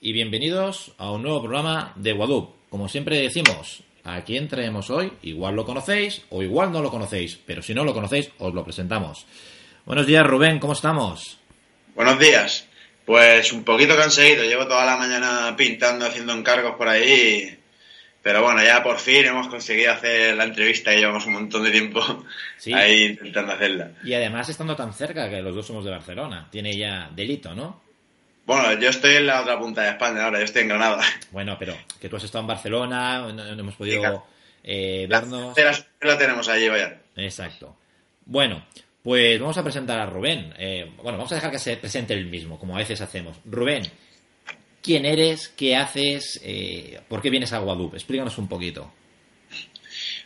Y 0.00 0.12
bienvenidos 0.12 0.92
a 0.98 1.12
un 1.12 1.22
nuevo 1.22 1.42
programa 1.42 1.92
de 1.94 2.12
Guadup. 2.12 2.68
Como 2.70 2.88
siempre 2.88 3.20
decimos, 3.20 3.84
a 4.02 4.20
quién 4.24 4.48
traemos 4.48 4.90
hoy, 4.90 5.12
igual 5.22 5.54
lo 5.54 5.64
conocéis 5.64 6.22
o 6.30 6.42
igual 6.42 6.72
no 6.72 6.82
lo 6.82 6.90
conocéis, 6.90 7.38
pero 7.46 7.62
si 7.62 7.72
no 7.72 7.84
lo 7.84 7.94
conocéis, 7.94 8.32
os 8.38 8.52
lo 8.52 8.64
presentamos. 8.64 9.26
Buenos 9.86 10.08
días, 10.08 10.26
Rubén, 10.26 10.58
¿cómo 10.58 10.72
estamos? 10.72 11.38
Buenos 11.94 12.18
días. 12.18 12.66
Pues 13.06 13.52
un 13.52 13.62
poquito 13.62 13.96
cansadito, 13.96 14.42
llevo 14.42 14.66
toda 14.66 14.84
la 14.84 14.96
mañana 14.96 15.54
pintando, 15.56 16.04
haciendo 16.06 16.32
encargos 16.32 16.74
por 16.74 16.88
ahí, 16.88 17.56
pero 18.22 18.42
bueno, 18.42 18.64
ya 18.64 18.82
por 18.82 18.98
fin 18.98 19.26
hemos 19.26 19.46
conseguido 19.46 19.92
hacer 19.92 20.36
la 20.36 20.44
entrevista 20.44 20.92
y 20.92 20.98
llevamos 20.98 21.26
un 21.26 21.34
montón 21.34 21.62
de 21.62 21.70
tiempo 21.70 22.02
ahí 22.74 23.04
intentando 23.04 23.52
hacerla. 23.52 23.92
Y 24.02 24.14
además 24.14 24.48
estando 24.48 24.74
tan 24.74 24.92
cerca, 24.92 25.30
que 25.30 25.40
los 25.40 25.54
dos 25.54 25.64
somos 25.64 25.84
de 25.84 25.92
Barcelona, 25.92 26.48
tiene 26.50 26.76
ya 26.76 27.08
delito, 27.14 27.54
¿no? 27.54 27.88
Bueno, 28.46 28.80
yo 28.80 28.90
estoy 28.90 29.16
en 29.16 29.26
la 29.26 29.42
otra 29.42 29.58
punta 29.58 29.82
de 29.82 29.90
España 29.90 30.24
ahora, 30.24 30.38
yo 30.38 30.44
estoy 30.44 30.62
en 30.62 30.68
Granada. 30.68 31.02
Bueno, 31.30 31.56
pero 31.58 31.76
que 32.00 32.08
tú 32.08 32.16
has 32.16 32.24
estado 32.24 32.42
en 32.42 32.48
Barcelona, 32.48 33.32
no, 33.32 33.44
hemos 33.44 33.76
podido 33.76 34.24
eh, 34.64 35.06
vernos. 35.08 35.56
La, 35.56 35.86
la, 36.00 36.18
tenemos 36.18 36.48
allí, 36.48 36.68
vaya. 36.68 37.00
Exacto. 37.16 37.76
Bueno, 38.24 38.64
pues 39.02 39.38
vamos 39.38 39.56
a 39.56 39.62
presentar 39.62 40.00
a 40.00 40.06
Rubén. 40.06 40.52
Eh, 40.58 40.90
bueno, 40.96 41.18
vamos 41.18 41.32
a 41.32 41.36
dejar 41.36 41.50
que 41.50 41.58
se 41.58 41.76
presente 41.76 42.14
él 42.14 42.26
mismo, 42.26 42.58
como 42.58 42.74
a 42.74 42.78
veces 42.78 43.00
hacemos. 43.00 43.36
Rubén, 43.44 43.84
¿quién 44.82 45.04
eres? 45.04 45.48
¿Qué 45.48 45.76
haces? 45.76 46.40
Eh, 46.42 47.00
¿Por 47.08 47.22
qué 47.22 47.30
vienes 47.30 47.52
a 47.52 47.58
Guadalupe? 47.58 47.96
Explícanos 47.96 48.36
un 48.38 48.48
poquito. 48.48 48.92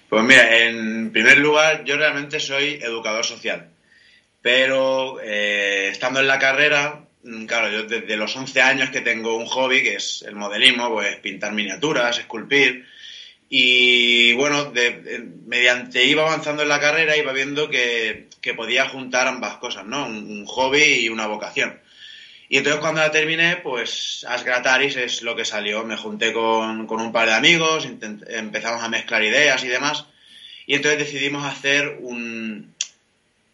Pues 0.09 0.23
mira, 0.23 0.57
en 0.59 1.13
primer 1.13 1.39
lugar, 1.39 1.85
yo 1.85 1.97
realmente 1.97 2.41
soy 2.41 2.75
educador 2.83 3.25
social. 3.25 3.71
Pero 4.41 5.21
estando 5.21 6.21
en 6.21 6.27
la 6.27 6.39
carrera, 6.39 7.04
claro, 7.47 7.71
yo 7.71 7.83
desde 7.85 8.17
los 8.17 8.37
11 8.37 8.61
años 8.61 8.91
que 8.91 9.01
tengo 9.01 9.37
un 9.37 9.47
hobby, 9.47 9.83
que 9.83 9.97
es 9.97 10.25
el 10.27 10.35
modelismo, 10.35 10.91
pues 10.91 11.17
pintar 11.17 11.53
miniaturas, 11.53 12.19
esculpir. 12.19 12.87
Y 13.49 14.33
bueno, 14.35 14.73
mediante 15.47 16.05
iba 16.05 16.23
avanzando 16.23 16.63
en 16.63 16.69
la 16.69 16.81
carrera, 16.81 17.17
iba 17.17 17.33
viendo 17.33 17.71
que, 17.71 18.29
podía 18.57 18.89
juntar 18.89 19.27
ambas 19.27 19.57
cosas, 19.57 19.87
¿no? 19.87 20.07
Un, 20.07 20.45
hobby 20.47 20.83
y 20.83 21.09
una 21.09 21.27
vocación. 21.27 21.81
Y 22.49 22.59
entonces 22.59 22.81
cuando 22.81 23.01
la 23.01 23.11
terminé, 23.11 23.57
pues 23.57 24.25
Asgrataris 24.29 24.97
es 24.97 25.23
lo 25.23 25.35
que 25.35 25.45
salió. 25.45 25.85
Me 25.85 25.97
junté 25.97 26.33
con, 26.33 26.89
un 26.89 27.13
par 27.13 27.29
de 27.29 27.35
amigos, 27.35 27.87
empezamos 28.29 28.83
a 28.83 28.89
mezclar 28.89 29.23
ideas 29.23 29.65
y 29.65 29.69
demás. 29.69 30.07
Y 30.67 30.75
entonces 30.75 30.99
decidimos 31.01 31.45
hacer 31.45 31.99
un, 32.01 32.75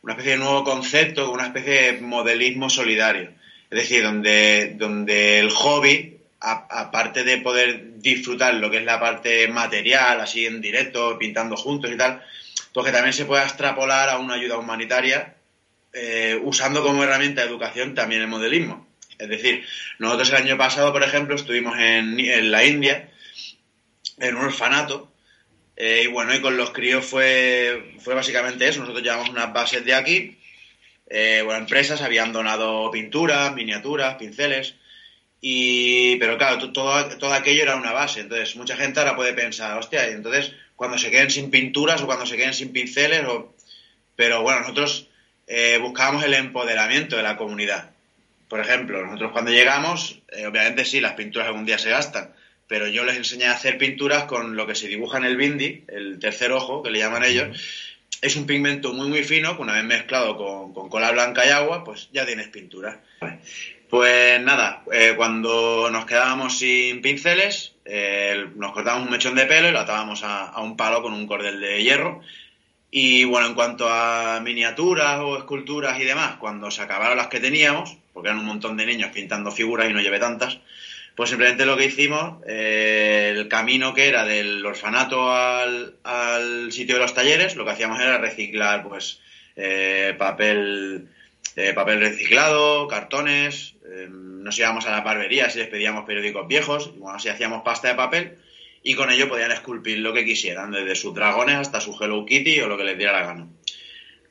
una 0.03 0.13
especie 0.15 0.33
de 0.33 0.39
nuevo 0.39 0.65
concepto, 0.65 1.31
una 1.31 1.47
especie 1.47 1.93
de 1.93 2.01
modelismo 2.01 2.71
solidario. 2.71 3.31
Es 3.71 3.79
decir, 3.79 4.03
donde, 4.03 4.75
donde 4.77 5.39
el 5.39 5.51
hobby, 5.51 6.19
aparte 6.41 7.23
de 7.23 7.39
poder 7.39 8.01
disfrutar 8.01 8.55
lo 8.55 8.71
que 8.71 8.79
es 8.79 8.85
la 8.85 8.99
parte 8.99 9.47
material, 9.49 10.21
así 10.21 10.47
en 10.47 10.61
directo, 10.61 11.17
pintando 11.19 11.57
juntos 11.57 11.91
y 11.93 11.97
tal, 11.97 12.23
pues 12.73 12.87
que 12.87 12.93
también 12.93 13.13
se 13.13 13.27
pueda 13.27 13.45
extrapolar 13.45 14.09
a 14.09 14.19
una 14.19 14.35
ayuda 14.35 14.59
humanitaria 14.59 15.37
eh, 15.93 16.39
usando 16.43 16.83
como 16.83 17.03
herramienta 17.03 17.43
de 17.43 17.49
educación 17.49 17.95
también 17.95 18.23
el 18.23 18.29
modelismo. 18.29 18.89
Es 19.19 19.29
decir, 19.29 19.65
nosotros 19.99 20.31
el 20.31 20.37
año 20.37 20.57
pasado, 20.57 20.93
por 20.93 21.03
ejemplo, 21.03 21.35
estuvimos 21.35 21.79
en, 21.79 22.51
la 22.51 22.65
India, 22.65 23.11
en 24.19 24.37
un 24.37 24.47
orfanato, 24.47 25.13
eh, 25.77 26.03
y 26.05 26.07
bueno, 26.07 26.35
y 26.35 26.41
con 26.41 26.57
los 26.57 26.71
críos 26.71 27.05
fue, 27.05 27.97
fue 28.01 28.15
básicamente 28.15 28.67
eso. 28.67 28.81
Nosotros 28.81 29.03
llevamos 29.03 29.29
unas 29.29 29.53
bases 29.53 29.85
de 29.85 29.95
aquí, 29.95 30.39
eh, 31.11 31.43
bueno, 31.45 31.61
empresas 31.61 32.01
habían 32.03 32.33
donado 32.33 32.91
pinturas, 32.93 33.53
miniaturas, 33.53 34.15
pinceles, 34.15 34.77
y, 35.41 36.17
pero 36.17 36.39
claro, 36.39 36.71
todo, 36.73 37.19
todo 37.19 37.33
aquello 37.33 37.63
era 37.63 37.77
una 37.77 37.93
base. 37.93 38.21
Entonces, 38.21 38.55
mucha 38.57 38.77
gente 38.77 39.01
ahora 39.01 39.17
puede 39.17 39.33
pensar, 39.33 39.77
hostia, 39.77 40.09
y 40.09 40.13
entonces 40.13 40.53
cuando 40.77 40.99
se 40.99 41.11
queden 41.11 41.31
sin 41.31 41.51
pinturas 41.51 42.01
o 42.01 42.07
cuando 42.07 42.27
se 42.27 42.37
queden 42.37 42.55
sin 42.55 42.73
pinceles, 42.73 43.25
o... 43.27 43.55
pero 44.17 44.43
bueno, 44.43 44.61
nosotros 44.61 45.09
eh, 45.47 45.79
buscábamos 45.83 46.25
el 46.25 46.35
empoderamiento 46.35 47.17
de 47.17 47.23
la 47.23 47.37
comunidad. 47.37 47.91
Por 48.49 48.61
ejemplo, 48.61 49.05
nosotros 49.05 49.33
cuando 49.33 49.51
llegamos, 49.51 50.21
eh, 50.29 50.47
obviamente 50.47 50.85
sí, 50.85 51.01
las 51.01 51.15
pinturas 51.15 51.49
algún 51.49 51.67
día 51.67 51.79
se 51.79 51.91
gastan, 51.91 52.33
pero 52.67 52.87
yo 52.87 53.05
les 53.05 53.17
enseñé 53.17 53.47
a 53.47 53.53
hacer 53.53 53.79
pinturas 53.79 54.25
con 54.25 54.57
lo 54.57 54.67
que 54.67 54.75
se 54.75 54.89
dibuja 54.89 55.19
en 55.19 55.25
el 55.25 55.37
bindi, 55.37 55.85
el 55.89 56.19
tercer 56.21 56.53
ojo, 56.53 56.83
que 56.83 56.91
le 56.91 57.01
llaman 57.01 57.25
ellos, 57.25 57.59
es 58.21 58.37
un 58.37 58.47
pigmento 58.47 58.93
muy 58.93 59.09
muy 59.09 59.25
fino 59.25 59.57
que 59.57 59.63
una 59.63 59.75
vez 59.75 59.85
mezclado 59.85 60.37
con, 60.37 60.89
cola 60.89 61.13
blanca 61.13 61.47
y 61.47 61.51
agua, 61.51 61.85
pues 61.85 62.09
ya 62.13 62.27
tienes 62.27 62.49
pintura. 62.49 63.01
Pues 63.89 64.41
nada, 64.41 64.85
eh, 64.93 65.15
cuando 65.17 65.91
nos 65.91 66.07
quedábamos 66.07 66.59
sin 66.59 67.03
pinceles, 67.03 67.75
eh, 67.85 68.47
nos 68.55 68.73
cortábamos 68.73 69.07
un 69.07 69.13
mechón 69.13 69.35
de 69.35 69.47
pelo 69.47 69.69
y 69.69 69.73
lo 69.73 69.81
atábamos 69.81 70.23
a, 70.23 70.61
un 70.61 70.77
palo 70.77 71.03
con 71.03 71.13
un 71.13 71.27
cordel 71.27 71.61
de 71.61 71.83
hierro. 71.83 72.21
Y 72.93 73.25
bueno, 73.25 73.49
en 73.49 73.55
cuanto 73.55 73.89
a 73.89 74.41
miniaturas 74.41 75.19
o 75.21 75.37
esculturas 75.39 75.99
y 76.01 76.05
demás, 76.05 76.37
cuando 76.37 76.71
se 76.71 76.83
acabaron 76.83 77.17
las 77.17 77.29
que 77.29 77.41
teníamos, 77.41 77.97
porque 78.13 78.29
eran 78.29 78.41
un 78.41 78.47
montón 78.47 78.77
de 78.77 78.87
niños 78.87 79.11
pintando 79.13 79.51
figuras 79.51 79.89
y 79.89 79.93
no 79.93 80.01
llevé 80.01 80.19
tantas, 80.19 80.59
pues 81.21 81.29
simplemente 81.29 81.67
lo 81.67 81.77
que 81.77 81.85
hicimos, 81.85 82.43
eh, 82.47 83.35
el 83.37 83.47
camino 83.47 83.93
que 83.93 84.09
era 84.09 84.25
del 84.25 84.65
orfanato 84.65 85.31
al, 85.31 86.73
sitio 86.73 86.95
de 86.95 87.03
los 87.03 87.13
talleres, 87.13 87.57
lo 87.57 87.67
que 87.67 87.73
hacíamos 87.73 88.01
era 88.01 88.17
reciclar 88.17 88.89
pues 88.89 89.21
eh, 89.55 90.15
papel, 90.17 91.09
eh, 91.57 91.75
papel 91.75 92.01
reciclado, 92.01 92.89
cartones, 92.89 93.75
nos 94.09 94.59
íbamos 94.59 94.87
a 94.87 94.93
la 94.93 95.03
barbería 95.03 95.51
si 95.51 95.59
les 95.59 95.69
pedíamos 95.69 96.07
periódicos 96.07 96.49
viejos, 96.49 96.91
y 96.97 96.99
bueno, 96.99 97.19
así 97.19 97.29
hacíamos 97.29 97.65
pasta 97.65 97.89
de 97.89 97.97
papel 97.97 98.39
y 98.83 98.95
con 98.95 99.11
ello 99.11 99.29
podían 99.29 99.53
esculpir 99.53 99.99
lo 99.99 100.15
que 100.15 100.25
quisieran, 100.25 100.71
desde 100.71 100.95
sus 100.95 101.15
dragones 101.15 101.57
hasta 101.57 101.83
su 101.83 101.95
Hello 102.01 102.25
Kitty 102.25 102.61
o 102.61 102.69
lo 102.69 102.79
que 102.79 102.85
les 102.85 102.97
diera 102.97 103.13
la 103.13 103.27
gana. 103.27 103.47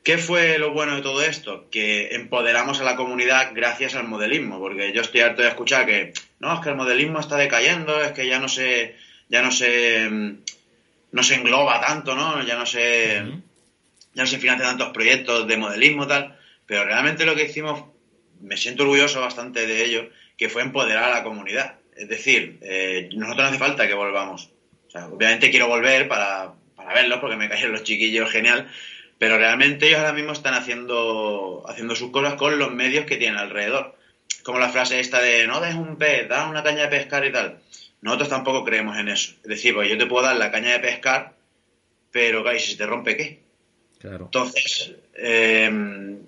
¿Qué 0.02 0.18
fue 0.18 0.58
lo 0.58 0.72
bueno 0.72 0.96
de 0.96 1.02
todo 1.02 1.22
esto? 1.22 1.70
Que 1.70 2.16
empoderamos 2.16 2.80
a 2.80 2.84
la 2.84 2.96
comunidad 2.96 3.52
gracias 3.54 3.94
al 3.94 4.08
modelismo, 4.08 4.58
porque 4.58 4.92
yo 4.92 5.02
estoy 5.02 5.20
harto 5.20 5.42
de 5.42 5.48
escuchar 5.48 5.86
que 5.86 6.14
no, 6.40 6.54
es 6.54 6.60
que 6.60 6.70
el 6.70 6.76
modelismo 6.76 7.20
está 7.20 7.36
decayendo, 7.36 8.02
es 8.02 8.12
que 8.12 8.26
ya 8.26 8.38
no 8.38 8.48
se, 8.48 8.96
ya 9.28 9.42
no 9.42 9.52
se, 9.52 10.08
mm, 10.08 10.38
no 11.12 11.22
se 11.22 11.34
engloba 11.34 11.80
tanto, 11.80 12.14
¿no? 12.14 12.42
Ya 12.44 12.56
no 12.56 12.64
se, 12.66 13.22
ya 14.14 14.22
no 14.22 14.26
se 14.26 14.38
financian 14.38 14.70
tantos 14.70 14.92
proyectos 14.92 15.46
de 15.46 15.56
modelismo 15.58 16.06
tal, 16.06 16.38
pero 16.66 16.84
realmente 16.84 17.26
lo 17.26 17.34
que 17.34 17.44
hicimos, 17.44 17.84
me 18.40 18.56
siento 18.56 18.84
orgulloso 18.84 19.20
bastante 19.20 19.66
de 19.66 19.84
ello, 19.84 20.08
que 20.38 20.48
fue 20.48 20.62
empoderar 20.62 21.04
a 21.04 21.16
la 21.16 21.22
comunidad. 21.22 21.74
Es 21.94 22.08
decir, 22.08 22.58
eh, 22.62 23.10
nosotros 23.12 23.44
no 23.44 23.48
hace 23.50 23.58
falta 23.58 23.86
que 23.86 23.94
volvamos. 23.94 24.48
O 24.88 24.90
sea, 24.90 25.08
obviamente 25.08 25.50
quiero 25.50 25.68
volver 25.68 26.08
para, 26.08 26.54
para 26.74 26.94
verlos, 26.94 27.20
porque 27.20 27.36
me 27.36 27.50
cayeron 27.50 27.72
los 27.72 27.84
chiquillos 27.84 28.30
genial, 28.30 28.70
pero 29.18 29.36
realmente 29.36 29.86
ellos 29.86 29.98
ahora 29.98 30.14
mismo 30.14 30.32
están 30.32 30.54
haciendo, 30.54 31.64
haciendo 31.68 31.94
sus 31.94 32.10
cosas 32.10 32.34
con 32.34 32.58
los 32.58 32.72
medios 32.72 33.04
que 33.04 33.18
tienen 33.18 33.38
alrededor. 33.38 33.99
Como 34.42 34.58
la 34.58 34.70
frase 34.70 35.00
esta 35.00 35.20
de 35.20 35.46
no 35.46 35.60
des 35.60 35.74
un 35.74 35.96
pez, 35.96 36.28
da 36.28 36.48
una 36.48 36.62
caña 36.62 36.82
de 36.82 36.88
pescar 36.88 37.24
y 37.26 37.32
tal. 37.32 37.58
Nosotros 38.00 38.28
tampoco 38.28 38.64
creemos 38.64 38.96
en 38.96 39.08
eso. 39.08 39.32
Es 39.42 39.48
decir, 39.48 39.74
pues 39.74 39.88
yo 39.88 39.98
te 39.98 40.06
puedo 40.06 40.24
dar 40.24 40.36
la 40.36 40.50
caña 40.50 40.72
de 40.72 40.80
pescar, 40.80 41.34
pero 42.10 42.50
¿y 42.54 42.58
si 42.58 42.72
se 42.72 42.78
te 42.78 42.86
rompe 42.86 43.16
qué? 43.16 43.40
Claro. 43.98 44.24
Entonces, 44.26 44.94
em, 45.14 46.18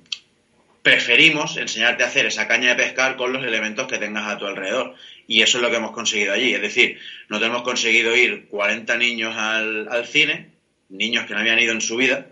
preferimos 0.82 1.56
enseñarte 1.56 2.02
a 2.02 2.08
hacer 2.08 2.26
esa 2.26 2.46
caña 2.46 2.70
de 2.70 2.82
pescar 2.82 3.16
con 3.16 3.32
los 3.32 3.42
elementos 3.44 3.86
que 3.86 3.98
tengas 3.98 4.26
a 4.26 4.38
tu 4.38 4.46
alrededor. 4.46 4.94
Y 5.26 5.40
eso 5.40 5.58
es 5.58 5.62
lo 5.62 5.70
que 5.70 5.76
hemos 5.76 5.92
conseguido 5.92 6.34
allí. 6.34 6.52
Es 6.52 6.60
decir, 6.60 6.98
no 7.28 7.42
hemos 7.42 7.62
conseguido 7.62 8.14
ir 8.14 8.48
40 8.48 8.96
niños 8.98 9.34
al, 9.36 9.88
al 9.88 10.06
cine, 10.06 10.50
niños 10.90 11.26
que 11.26 11.32
no 11.32 11.40
habían 11.40 11.58
ido 11.58 11.72
en 11.72 11.80
su 11.80 11.96
vida, 11.96 12.26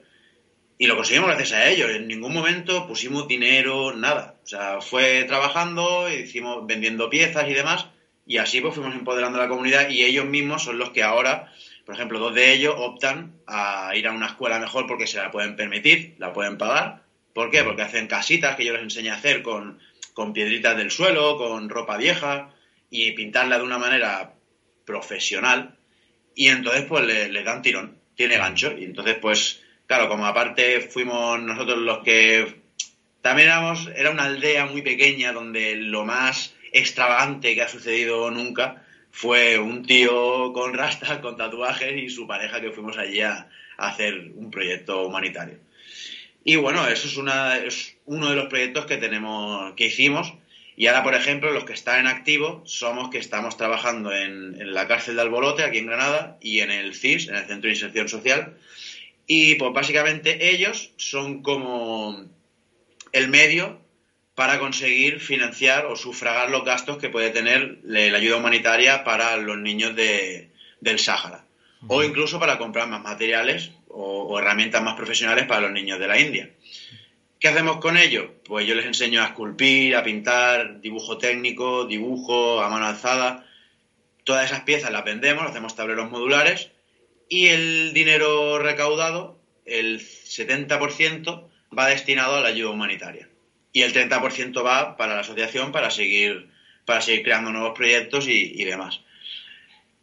y 0.81 0.87
lo 0.87 0.97
conseguimos 0.97 1.29
gracias 1.29 1.53
a 1.53 1.69
ellos. 1.69 1.91
En 1.91 2.09
ningún 2.09 2.33
momento 2.33 2.89
pusimos 2.89 3.29
dinero, 3.29 3.95
nada. 3.95 4.37
O 4.43 4.47
sea, 4.47 4.81
fue 4.81 5.25
trabajando, 5.25 6.09
hicimos 6.09 6.67
vendiendo 6.67 7.11
piezas 7.11 7.47
y 7.51 7.53
demás. 7.53 7.87
Y 8.27 8.39
así 8.39 8.63
pues 8.63 8.75
fuimos 8.75 8.95
empoderando 8.95 9.39
a 9.39 9.43
la 9.43 9.49
comunidad 9.49 9.91
y 9.91 10.05
ellos 10.05 10.25
mismos 10.25 10.65
son 10.65 10.79
los 10.79 10.89
que 10.89 11.03
ahora, 11.03 11.53
por 11.85 11.95
ejemplo, 11.95 12.19
dos 12.19 12.35
de 12.35 12.55
ellos 12.55 12.75
optan 12.79 13.35
a 13.47 13.93
ir 13.95 14.09
a 14.09 14.13
una 14.13 14.29
escuela 14.29 14.59
mejor 14.59 14.87
porque 14.87 15.07
se 15.07 15.19
la 15.19 15.31
pueden 15.31 15.55
permitir, 15.55 16.15
la 16.17 16.33
pueden 16.33 16.57
pagar 16.57 17.03
¿Por 17.35 17.51
qué? 17.51 17.63
Porque 17.63 17.83
hacen 17.83 18.07
casitas 18.07 18.57
que 18.57 18.65
yo 18.65 18.73
les 18.73 18.83
enseño 18.83 19.13
a 19.13 19.17
hacer 19.17 19.43
con, 19.43 19.79
con 20.15 20.33
piedritas 20.33 20.79
del 20.79 20.91
suelo, 20.91 21.37
con 21.37 21.69
ropa 21.69 21.99
vieja 21.99 22.55
y 22.89 23.13
pintarla 23.13 23.59
de 23.59 23.65
una 23.65 23.79
manera 23.79 24.33
profesional 24.87 25.77
y 26.35 26.49
entonces 26.49 26.87
pues 26.87 27.05
le, 27.05 27.43
dan 27.45 27.61
tirón, 27.61 27.99
tiene 28.17 28.39
gancho 28.39 28.73
y 28.77 28.85
entonces 28.85 29.17
pues 29.21 29.63
claro, 29.91 30.09
como 30.09 30.25
aparte 30.25 30.83
fuimos 30.83 31.43
nosotros 31.43 31.79
los 31.79 32.05
que 32.05 32.61
también 33.23 33.49
éramos, 33.49 33.89
era 33.97 34.13
una 34.13 34.27
aldea 34.27 34.67
muy 34.67 34.83
pequeña 34.83 35.33
donde 35.33 35.75
lo 35.75 36.05
más 36.05 36.55
extravagante 36.71 37.57
que 37.57 37.63
ha 37.63 37.69
sucedido 37.69 38.31
nunca 38.31 38.85
fue 39.11 39.59
un 39.59 39.85
tío 39.85 40.53
con 40.53 40.75
rastas, 40.75 41.19
con 41.19 41.37
tatuajes 41.37 42.01
y 42.01 42.09
su 42.09 42.29
pareja 42.29 42.61
que 42.61 42.71
fuimos 42.71 42.99
allí 42.99 43.21
a, 43.23 43.49
hacer 43.79 44.31
un 44.37 44.53
proyecto 44.53 45.05
humanitario. 45.05 45.59
Y 46.45 46.55
bueno, 46.55 46.87
eso 46.87 47.09
es, 47.09 47.17
una, 47.17 47.57
es 47.57 47.97
uno 48.07 48.31
de 48.31 48.37
los 48.37 48.47
proyectos 48.47 48.87
que 48.87 48.97
tenemos, 48.97 49.73
que 49.73 49.87
hicimos. 49.87 50.35
Y 50.77 50.87
ahora, 50.87 51.03
por 51.03 51.15
ejemplo, 51.15 51.51
los 51.51 51.65
que 51.65 51.73
están 51.73 51.99
en 51.99 52.07
activo 52.07 52.63
somos 52.65 53.11
que 53.11 53.19
estamos 53.19 53.57
trabajando 53.57 54.13
en, 54.13 54.57
en 54.61 54.73
la 54.73 54.87
cárcel 54.87 55.17
de 55.17 55.23
Albolote, 55.23 55.65
aquí 55.65 55.79
en 55.79 55.87
Granada, 55.87 56.39
y 56.41 56.61
en 56.61 56.71
el 56.71 56.95
CIS, 56.95 57.27
en 57.27 57.35
el 57.35 57.47
Centro 57.47 57.67
de 57.67 57.75
Inserción 57.75 58.09
Social. 58.09 58.55
Y 59.33 59.55
pues 59.55 59.73
básicamente 59.73 60.51
ellos 60.51 60.91
son 60.97 61.45
como 61.45 62.25
el 63.13 63.29
medio 63.29 63.81
para 64.35 64.59
conseguir 64.59 65.21
financiar 65.21 65.87
o 65.87 65.95
sufragar 65.95 66.51
los 66.51 66.65
gastos 66.65 66.99
que 66.99 67.11
puede 67.11 67.31
tener 67.31 67.79
la 67.85 68.19
ayuda 68.19 68.39
humanitaria 68.39 69.05
para 69.05 69.37
los 69.37 69.57
niños 69.57 69.95
de, 69.95 70.51
del 70.81 70.99
Sáhara. 70.99 71.45
O 71.87 72.03
incluso 72.03 72.41
para 72.41 72.59
comprar 72.59 72.89
más 72.89 73.05
materiales 73.05 73.71
o, 73.87 74.37
herramientas 74.37 74.83
más 74.83 74.97
profesionales 74.97 75.47
para 75.47 75.61
los 75.61 75.71
niños 75.71 76.01
de 76.01 76.09
la 76.09 76.19
India. 76.19 76.51
¿Qué 77.39 77.47
hacemos 77.47 77.77
con 77.77 77.97
ello? 77.97 78.35
Pues 78.45 78.67
yo 78.67 78.75
les 78.75 78.87
enseño 78.87 79.23
a 79.23 79.27
esculpir, 79.27 79.95
a 79.95 80.03
pintar, 80.03 80.81
dibujo 80.81 81.19
técnico, 81.19 81.85
dibujo 81.85 82.61
a 82.61 82.69
mano 82.69 82.87
alzada. 82.87 83.47
Todas 84.25 84.47
esas 84.47 84.63
piezas 84.63 84.91
las 84.91 85.05
vendemos, 85.05 85.45
hacemos 85.45 85.77
tableros 85.77 86.11
modulares 86.11 86.73
y 87.31 87.47
el 87.47 87.95
dinero 87.95 88.59
recaudado, 88.59 89.39
el 89.65 90.01
70%, 90.01 91.49
va 91.77 91.87
destinado 91.87 92.37
a 92.37 92.41
la 92.41 92.49
ayuda 92.49 92.71
humanitaria 92.71 93.31
y 93.73 93.83
el 93.83 93.93
30% 93.93 94.67
va 94.67 94.97
para 94.97 95.15
la 95.15 95.21
asociación 95.21 95.73
para 95.73 95.91
seguir, 95.91 96.51
para 96.85 97.01
seguir 97.01 97.23
creando 97.23 97.53
nuevos 97.53 97.77
proyectos 97.77 98.27
y, 98.29 98.65
demás. 98.65 99.01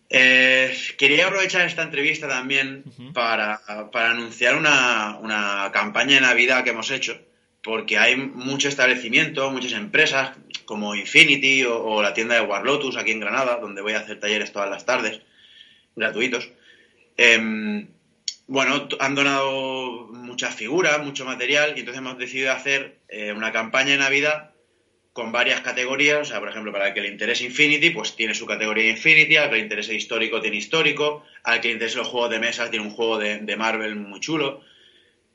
Eh, 0.10 0.76
quería 0.98 1.28
aprovechar 1.28 1.68
esta 1.68 1.84
entrevista 1.84 2.30
también 2.30 2.86
para, 3.14 3.60
anunciar 3.94 4.56
una, 4.56 5.70
campaña 5.74 6.16
de 6.16 6.22
Navidad 6.22 6.64
que 6.64 6.70
hemos 6.70 6.90
hecho, 6.92 7.20
porque 7.62 7.98
hay 7.98 8.16
mucho 8.16 8.70
establecimiento, 8.70 9.52
muchas 9.52 9.74
empresas 9.74 10.38
como 10.64 10.96
Infinity 10.96 11.66
o, 11.66 12.02
la 12.02 12.14
tienda 12.14 12.36
de 12.36 12.42
Warlotus 12.42 12.96
aquí 12.96 13.12
en 13.12 13.20
Granada, 13.20 13.58
donde 13.58 13.82
voy 13.82 13.94
a 13.94 14.00
hacer 14.00 14.18
talleres 14.22 14.54
todas 14.54 14.70
las 14.70 14.86
tardes, 14.86 15.20
gratuitos. 15.98 16.50
Em, 17.18 17.88
bueno, 18.46 18.88
han 19.00 19.16
donado 19.16 20.08
muchas 20.14 20.56
figuras, 20.56 21.04
mucho 21.04 21.26
material, 21.26 21.74
y 21.76 21.80
entonces 21.80 22.00
hemos 22.00 22.18
decidido 22.18 22.54
hacer 22.54 23.00
eh, 23.10 23.34
una 23.34 23.52
campaña 23.52 23.92
de 23.92 23.98
Navidad 23.98 24.52
con 25.12 25.32
varias 25.32 25.62
categorías. 25.62 26.22
O 26.22 26.26
sea, 26.26 26.40
por 26.40 26.50
ejemplo, 26.50 26.72
para 26.72 26.90
el 26.90 26.94
que 26.94 27.02
le 27.02 27.10
interese 27.10 27.44
Infinity, 27.44 27.90
pues 27.90 28.16
tiene 28.16 28.36
su 28.36 28.46
categoría 28.46 28.90
Infinity, 28.90 29.36
al 29.36 29.50
que 29.50 29.56
le 29.56 29.64
interese 29.64 29.96
histórico 29.96 30.40
tiene 30.40 30.58
histórico, 30.58 31.26
al 31.44 31.60
que 31.60 31.70
le 31.70 31.74
interese 31.74 31.98
los 31.98 32.08
juegos 32.08 32.30
de 32.30 32.40
mesa 32.40 32.70
tiene 32.70 32.86
un 32.86 32.92
juego 32.92 33.18
de, 33.18 33.58
Marvel 33.58 33.96
muy 33.96 34.20
chulo. 34.20 34.62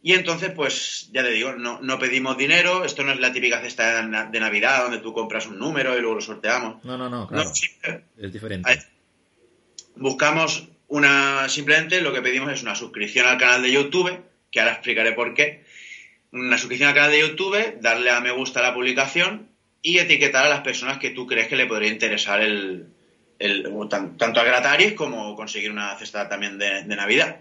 Y 0.04 0.12
entonces, 0.12 0.50
pues, 0.50 1.10
ya 1.12 1.22
te 1.22 1.30
digo, 1.30 1.52
no, 1.52 1.80
no, 1.80 1.98
pedimos 1.98 2.36
dinero, 2.36 2.84
esto 2.84 3.02
no 3.04 3.12
es 3.12 3.20
la 3.20 3.32
típica 3.32 3.60
cesta 3.60 4.02
de 4.02 4.40
Navidad 4.40 4.84
donde 4.84 4.98
tú 4.98 5.12
compras 5.12 5.46
un 5.46 5.58
número 5.58 5.96
y 5.96 6.00
luego 6.00 6.16
lo 6.16 6.20
sorteamos. 6.20 6.84
No, 6.84 6.96
no, 6.96 7.08
no, 7.08 7.26
claro. 7.26 7.50
es 8.18 8.32
diferente. 8.32 8.82
Buscamos 9.96 10.68
una, 10.92 11.48
simplemente 11.48 12.02
lo 12.02 12.12
que 12.12 12.20
pedimos 12.20 12.52
es 12.52 12.62
una 12.62 12.74
suscripción 12.74 13.26
al 13.26 13.38
canal 13.38 13.62
de 13.62 13.72
YouTube, 13.72 14.20
que 14.50 14.60
ahora 14.60 14.74
explicaré 14.74 15.12
por 15.12 15.32
qué. 15.32 15.64
Una 16.32 16.58
suscripción 16.58 16.90
al 16.90 16.94
canal 16.94 17.10
de 17.10 17.20
YouTube, 17.20 17.80
darle 17.80 18.10
a 18.10 18.20
me 18.20 18.30
gusta 18.30 18.60
a 18.60 18.62
la 18.62 18.74
publicación 18.74 19.48
y 19.80 19.98
etiquetar 19.98 20.44
a 20.44 20.50
las 20.50 20.60
personas 20.60 20.98
que 20.98 21.08
tú 21.08 21.26
crees 21.26 21.48
que 21.48 21.56
le 21.56 21.64
podría 21.64 21.90
interesar 21.90 22.42
el, 22.42 22.88
tanto 23.88 24.40
a 24.40 24.44
Grataris 24.44 24.92
como 24.92 25.34
conseguir 25.34 25.70
una 25.70 25.96
cesta 25.96 26.28
también 26.28 26.58
de, 26.58 26.84
Navidad. 26.84 27.40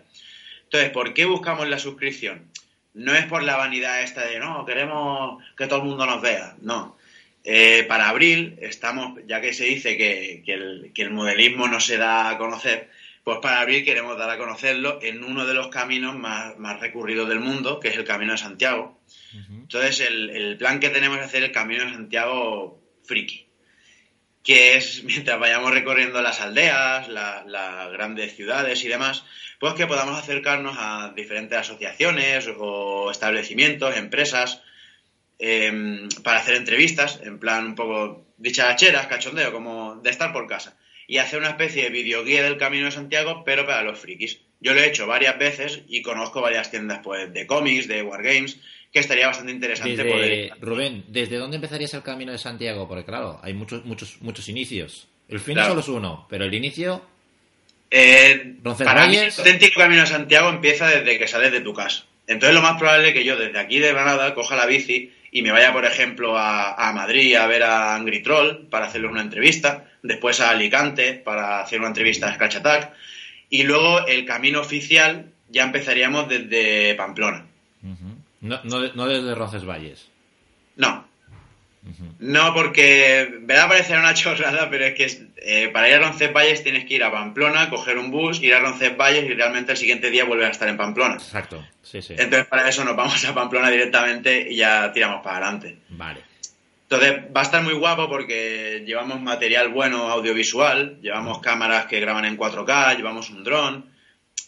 Entonces, 0.64 0.90
¿por 0.92 1.14
qué 1.14 1.26
buscamos 1.26 1.68
la 1.68 1.78
suscripción? 1.78 2.50
No 2.94 3.14
es 3.14 3.26
por 3.26 3.44
la 3.44 3.58
vanidad 3.58 4.02
esta 4.02 4.26
de, 4.28 4.40
no, 4.40 4.66
queremos 4.66 5.44
que 5.58 5.68
todo 5.68 5.80
el 5.80 5.90
mundo 5.90 6.06
nos 6.06 6.22
vea, 6.22 6.56
no. 6.62 6.98
Eh, 7.44 7.84
para 7.86 8.08
abril 8.08 8.58
estamos, 8.62 9.20
ya 9.28 9.42
que 9.42 9.54
se 9.54 9.66
dice 9.66 9.98
que, 9.98 10.42
que 10.94 11.02
el 11.02 11.12
modelismo 11.12 11.68
no 11.68 11.82
se 11.82 11.98
da 11.98 12.30
a 12.30 12.38
conocer, 12.38 12.90
pues 13.24 13.38
para 13.40 13.62
abril 13.62 13.86
queremos 13.86 14.18
dar 14.18 14.30
a 14.30 14.38
conocerlo 14.38 15.00
en 15.02 15.24
uno 15.24 15.46
de 15.46 15.54
los 15.54 15.68
caminos 15.68 16.16
más, 16.18 16.80
recurridos 16.80 17.30
del 17.30 17.40
mundo, 17.40 17.80
que 17.80 17.90
es 17.90 17.98
el 17.98 18.04
Camino 18.04 18.32
de 18.32 18.40
Santiago. 18.40 19.00
Entonces, 19.50 20.00
el, 20.00 20.58
plan 20.58 20.80
que 20.80 20.90
tenemos 20.90 21.20
es 21.20 21.26
hacer 21.26 21.44
el 21.44 21.52
Camino 21.52 21.86
de 21.86 21.92
Santiago 21.92 22.82
friki, 23.04 23.48
que 24.44 24.76
es 24.76 25.04
mientras 25.06 25.40
vayamos 25.40 25.72
recorriendo 25.72 26.22
las 26.22 26.42
aldeas, 26.42 27.08
las 27.10 27.92
grandes 27.92 28.36
ciudades 28.36 28.84
y 28.84 28.88
demás, 28.88 29.24
pues 29.60 29.76
que 29.76 29.86
podamos 29.86 30.18
acercarnos 30.18 30.76
a 30.80 31.14
diferentes 31.16 31.60
asociaciones 31.60 32.50
o 32.58 33.12
establecimientos, 33.12 33.96
empresas, 33.98 34.64
em, 35.38 36.10
para 36.24 36.40
hacer 36.40 36.56
entrevistas, 36.56 37.20
en 37.24 37.38
plan 37.40 37.68
un 37.68 37.76
poco 37.76 38.26
dicharacheras, 38.38 39.06
cachondeo, 39.06 39.52
como 39.54 39.98
de 39.98 40.10
estar 40.10 40.34
por 40.34 40.48
casa 40.48 40.76
y 41.12 41.18
hacer 41.18 41.40
una 41.40 41.50
especie 41.50 41.84
de 41.84 41.90
videoguía 41.90 42.42
del 42.42 42.56
Camino 42.56 42.86
de 42.86 42.92
Santiago, 42.92 43.44
pero 43.44 43.66
para 43.66 43.84
los 43.84 44.00
frikis. 44.00 44.40
Yo 44.62 44.74
lo 44.74 44.80
he 44.80 44.88
hecho 44.88 45.08
varias 45.08 45.38
veces 45.38 45.82
y 45.90 46.02
conozco 46.02 46.40
varias 46.40 46.72
tiendas 46.72 47.02
pues, 47.04 47.34
de 47.34 47.46
cómics, 47.46 47.90
de 47.90 48.02
wargames, 48.02 48.58
que 48.94 49.00
estaría 49.00 49.28
bastante 49.28 49.52
interesante 49.52 50.06
poder... 50.06 50.54
Rubén, 50.62 51.04
¿desde 51.10 51.36
dónde 51.36 51.58
empezarías 51.58 51.94
el 51.96 52.02
Camino 52.02 52.32
de 52.32 52.38
Santiago? 52.38 52.88
Porque 52.88 53.04
claro, 53.04 53.42
hay 53.44 53.54
muchos, 53.54 53.84
muchos, 53.84 54.22
muchos 54.22 54.48
inicios. 54.48 55.10
El 55.28 55.42
fin 55.42 55.58
solo 55.58 55.82
es 55.82 55.90
uno, 55.90 56.28
pero 56.30 56.46
el 56.46 56.54
inicio... 56.54 57.06
Eh, 57.90 58.56
para 58.64 59.08
mí, 59.08 59.18
el 59.18 59.34
auténtico 59.38 59.82
Camino 59.82 60.04
de 60.04 60.08
Santiago 60.08 60.48
empieza 60.48 60.88
desde 60.88 61.20
que 61.20 61.28
sales 61.28 61.52
de 61.52 61.60
tu 61.60 61.74
casa. 61.74 62.06
Entonces 62.26 62.56
lo 62.56 62.62
más 62.62 62.80
probable 62.80 63.10
es 63.10 63.14
que 63.14 63.26
yo 63.26 63.36
desde 63.36 63.60
aquí 63.60 63.80
de 63.80 63.92
Granada 63.92 64.34
coja 64.34 64.56
la 64.56 64.66
bici 64.66 65.12
y 65.32 65.42
me 65.42 65.52
vaya, 65.52 65.72
por 65.72 65.86
ejemplo, 65.86 66.38
a, 66.38 66.92
Madrid 66.94 67.36
a 67.36 67.48
ver 67.48 67.64
a 67.64 67.96
Angry 67.96 68.22
Troll 68.22 68.68
para 68.70 68.88
hacerle 68.88 69.08
una 69.08 69.22
entrevista, 69.22 69.86
después 70.04 70.42
a 70.42 70.50
Alicante 70.50 71.14
para 71.14 71.62
hacer 71.62 71.80
una 71.80 71.88
entrevista 71.88 72.28
a 72.28 72.36
Scratch 72.36 72.58
Attack, 72.58 72.94
y 73.50 73.64
luego 73.64 74.06
el 74.08 74.26
camino 74.26 74.60
oficial 74.60 75.32
ya 75.50 75.64
empezaríamos 75.64 76.28
desde 76.28 76.96
Pamplona. 76.96 77.46
no, 78.42 78.60
no, 78.64 79.08
desde 79.08 79.36
Roncesvalles. 79.36 80.10
No, 80.76 81.06
no, 82.20 82.54
porque 82.54 83.40
me 83.42 83.56
va 83.56 83.64
a 83.64 83.68
parecer 83.68 83.98
una 83.98 84.14
chorrada, 84.16 84.70
pero 84.70 84.86
es 84.86 84.94
que 84.94 85.28
eh, 85.38 85.70
para 85.70 85.90
ir 85.90 85.96
a 85.96 86.00
Roncesvalles 86.00 86.64
tienes 86.64 86.86
que 86.86 86.96
ir 86.96 87.04
a 87.04 87.12
Pamplona, 87.12 87.70
coger 87.70 87.98
un 87.98 88.12
bus, 88.12 88.42
ir 88.42 88.54
a 88.54 88.60
Roncesvalles 88.60 89.26
y 89.26 89.34
realmente 89.34 89.72
el 89.72 89.78
siguiente 89.78 90.12
día 90.12 90.26
volver 90.26 90.48
a 90.48 90.52
estar 90.52 90.70
en 90.70 90.78
Pamplona. 90.78 91.16
Exacto, 91.16 91.66
sí, 91.82 92.02
sí. 92.02 92.14
Entonces 92.14 92.46
para 92.46 92.70
eso 92.70 92.84
nos 92.86 92.96
vamos 92.96 93.24
a 93.26 93.34
Pamplona 93.34 93.70
directamente 93.70 94.52
y 94.52 94.58
ya 94.58 94.92
tiramos 94.94 95.24
para 95.24 95.38
adelante. 95.38 95.78
Vale. 95.90 96.22
Entonces 96.84 97.24
va 97.36 97.40
a 97.40 97.44
estar 97.44 97.64
muy 97.64 97.74
guapo 97.74 98.10
porque 98.10 98.84
llevamos 98.86 99.22
material 99.22 99.70
bueno 99.70 100.10
audiovisual, 100.10 101.00
llevamos 101.02 101.40
cámaras 101.40 101.86
que 101.86 102.00
graban 102.00 102.26
en 102.26 102.38
4K, 102.38 102.98
llevamos 102.98 103.30
un 103.30 103.44
dron. 103.44 103.86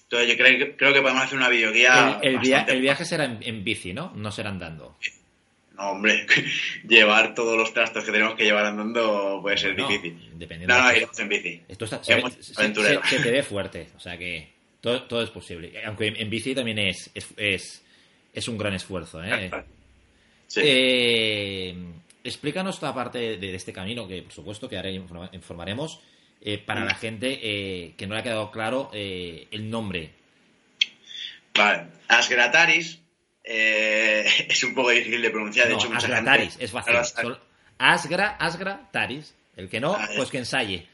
Entonces 0.04 0.30
yo 0.30 0.38
creo, 0.38 0.78
creo 0.78 0.94
que 0.94 1.02
podemos 1.02 1.24
hacer 1.24 1.38
una 1.38 1.50
videoguía. 1.50 2.20
El, 2.22 2.36
el, 2.68 2.82
viaje 2.82 3.06
será 3.06 3.24
en, 3.24 3.40
en, 3.42 3.64
bici, 3.64 3.94
¿no? 3.94 4.12
No 4.16 4.30
será 4.32 4.50
andando. 4.50 4.98
No, 5.74 5.92
hombre, 5.92 6.26
llevar 6.88 7.34
todos 7.34 7.58
los 7.58 7.74
trastos 7.74 8.04
que 8.04 8.12
tenemos 8.12 8.36
que 8.36 8.44
llevar 8.44 8.66
andando 8.66 9.40
puede 9.42 9.58
ser 9.58 9.76
difícil. 9.76 10.32
Dependiendo 10.36 10.76
no, 10.76 10.84
no, 10.84 10.96
iremos 10.96 11.20
en 11.20 11.30
bici. 11.30 11.62
Esto 11.68 11.86
está, 11.86 12.04
se, 12.04 12.22
se, 12.42 13.20
te 13.20 13.32
ve 13.32 13.44
fuerte, 13.44 13.90
o 13.96 14.00
sea 14.00 14.18
que 14.18 14.50
todo, 14.82 15.04
todo 15.04 15.24
es 15.24 15.30
posible. 15.30 15.74
Aunque 15.86 16.08
en, 16.08 16.30
bici 16.30 16.54
también 16.54 16.80
es, 16.80 17.10
es, 17.14 17.84
es, 18.34 18.48
un 18.48 18.58
gran 18.58 18.74
esfuerzo. 18.74 19.24
¿eh? 19.24 19.50
Sí. 20.48 20.62
Eh, 20.64 21.76
explícanos 22.24 22.76
esta 22.76 22.94
parte 22.94 23.38
de, 23.38 23.56
este 23.56 23.74
camino, 23.74 24.08
que 24.08 24.22
por 24.22 24.32
supuesto 24.32 24.70
que 24.70 24.78
ahora 24.78 24.92
informaremos, 24.92 26.00
eh, 26.42 26.58
para 26.58 26.82
mm. 26.82 26.86
la 26.86 26.96
gente 26.96 27.40
eh, 27.42 27.94
que 27.98 28.08
no 28.08 28.14
le 28.14 28.22
ha 28.22 28.24
quedado 28.24 28.52
claro 28.52 28.90
eh, 28.94 29.48
el 29.52 29.70
nombre. 29.70 30.12
Vale, 31.54 31.88
Asgrataris 32.08 33.00
eh, 33.44 34.26
es 34.50 34.64
un 34.64 34.74
poco 34.74 34.92
difícil 34.92 35.22
de 35.22 35.30
pronunciar, 35.30 35.68
de 35.68 35.74
hecho, 35.76 35.90
mucha 35.90 36.24
Taris, 36.24 36.58
es 36.60 36.72
fácil. 36.72 36.96
Asgra, 37.78 38.38
Asgra, 38.40 38.90
Taris. 38.92 39.36
El 39.56 39.70
que 39.70 39.80
no, 39.80 39.94
ah, 39.94 40.10
pues 40.16 40.30
que 40.30 40.40
ensaye. 40.40 40.88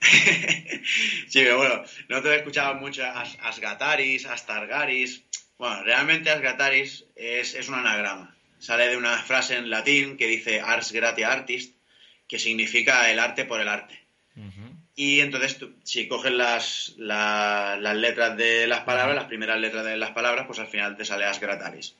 sí, 0.00 1.40
pero 1.40 1.58
bueno, 1.58 1.84
no 2.08 2.20
te 2.20 2.28
he 2.30 2.36
escuchado 2.36 2.74
mucho 2.74 3.04
As 3.04 3.38
Asgataris, 3.40 4.26
Astargaris. 4.26 5.22
Bueno, 5.56 5.84
realmente 5.84 6.30
Asgataris 6.30 7.04
es, 7.14 7.54
es 7.54 7.68
un 7.68 7.76
anagrama. 7.76 8.34
sale 8.58 8.88
de 8.88 8.96
una 8.96 9.16
frase 9.18 9.56
en 9.56 9.70
latín 9.70 10.16
que 10.16 10.26
dice 10.26 10.60
ars 10.60 10.90
gratia 10.90 11.30
artist, 11.30 11.76
que 12.26 12.40
significa 12.40 13.08
el 13.10 13.20
arte 13.20 13.44
por 13.44 13.60
el 13.60 13.68
arte. 13.68 14.00
Y 14.94 15.20
entonces, 15.20 15.58
si 15.84 16.06
coges 16.06 16.32
las, 16.32 16.94
las 16.98 17.96
letras 17.96 18.36
de 18.36 18.66
las 18.66 18.80
palabras, 18.80 19.16
las 19.16 19.24
primeras 19.24 19.58
letras 19.58 19.84
de 19.84 19.96
las 19.96 20.10
palabras, 20.10 20.46
pues 20.46 20.58
al 20.58 20.66
final 20.66 20.96
te 20.96 21.04
sale 21.04 21.24
ars 21.24 21.40
grataris. 21.40 21.94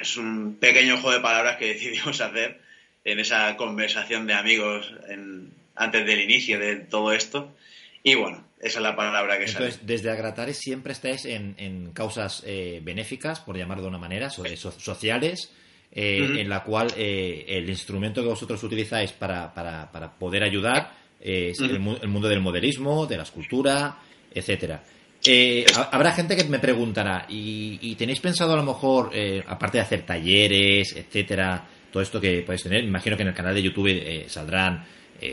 es 0.00 0.16
un 0.16 0.56
pequeño 0.56 0.96
juego 0.96 1.12
de 1.12 1.20
palabras 1.22 1.56
que 1.56 1.68
decidimos 1.74 2.20
hacer 2.20 2.60
en 3.04 3.20
esa 3.20 3.54
conversación 3.56 4.26
de 4.26 4.32
amigos 4.32 4.92
antes 5.74 6.06
del 6.06 6.20
inicio 6.22 6.58
de 6.58 6.76
todo 6.76 7.12
esto. 7.12 7.54
Y 8.02 8.14
bueno, 8.14 8.44
esa 8.60 8.78
es 8.78 8.82
la 8.82 8.96
palabra 8.96 9.38
que 9.38 9.44
Entonces, 9.44 9.80
desde 9.82 10.10
Agratares 10.10 10.58
siempre 10.58 10.92
estáis 10.92 11.26
en, 11.26 11.90
causas 11.92 12.42
eh, 12.46 12.80
benéficas, 12.82 13.40
por 13.40 13.58
llamar 13.58 13.82
de 13.82 13.88
una 13.88 13.98
manera, 13.98 14.30
sociales, 14.30 15.52
eh, 15.92 16.40
en 16.40 16.48
la 16.48 16.64
cual 16.64 16.88
eh, 16.96 17.44
el 17.46 17.68
instrumento 17.68 18.22
que 18.22 18.28
vosotros 18.28 18.62
utilizáis 18.62 19.12
para, 19.12 19.52
para, 19.52 19.92
para 19.92 20.14
poder 20.14 20.42
ayudar 20.42 21.03
es 21.20 21.58
el, 21.60 21.80
mundo 21.80 22.28
del 22.28 22.40
modelismo, 22.40 23.06
de 23.06 23.16
la 23.16 23.22
escultura, 23.22 23.98
etcétera. 24.32 24.82
habrá 25.90 26.12
gente 26.12 26.36
que 26.36 26.44
me 26.44 26.58
preguntará, 26.58 27.26
¿y, 27.28 27.94
tenéis 27.96 28.20
pensado 28.20 28.52
a 28.52 28.56
lo 28.56 28.64
mejor, 28.64 29.10
aparte 29.46 29.78
de 29.78 29.82
hacer 29.82 30.02
talleres, 30.02 30.94
etcétera, 30.96 31.66
todo 31.90 32.02
esto 32.02 32.20
que 32.20 32.42
podéis 32.42 32.62
tener? 32.62 32.82
Me 32.82 32.88
imagino 32.88 33.16
que 33.16 33.22
en 33.22 33.28
el 33.28 33.34
canal 33.34 33.54
de 33.54 33.62
YouTube 33.62 34.24
saldrán 34.28 34.84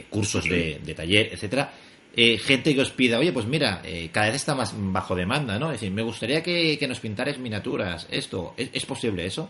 cursos 0.09 0.45
de, 0.45 0.79
de 0.83 0.93
taller, 0.93 1.29
etcétera 1.33 1.71
eh, 2.13 2.37
gente 2.37 2.75
que 2.75 2.81
os 2.81 2.91
pida, 2.91 3.19
oye, 3.19 3.31
pues 3.31 3.45
mira, 3.45 3.81
eh, 3.85 4.09
cada 4.11 4.27
vez 4.27 4.35
está 4.35 4.53
más 4.53 4.73
bajo 4.75 5.15
demanda, 5.15 5.57
¿no? 5.57 5.67
Es 5.67 5.79
decir, 5.79 5.91
me 5.91 6.01
gustaría 6.01 6.43
que, 6.43 6.77
nos 6.87 6.99
pintarais 6.99 7.37
miniaturas. 7.37 8.05
Esto, 8.11 8.53
¿es, 8.57 8.85
posible 8.85 9.25
eso? 9.25 9.49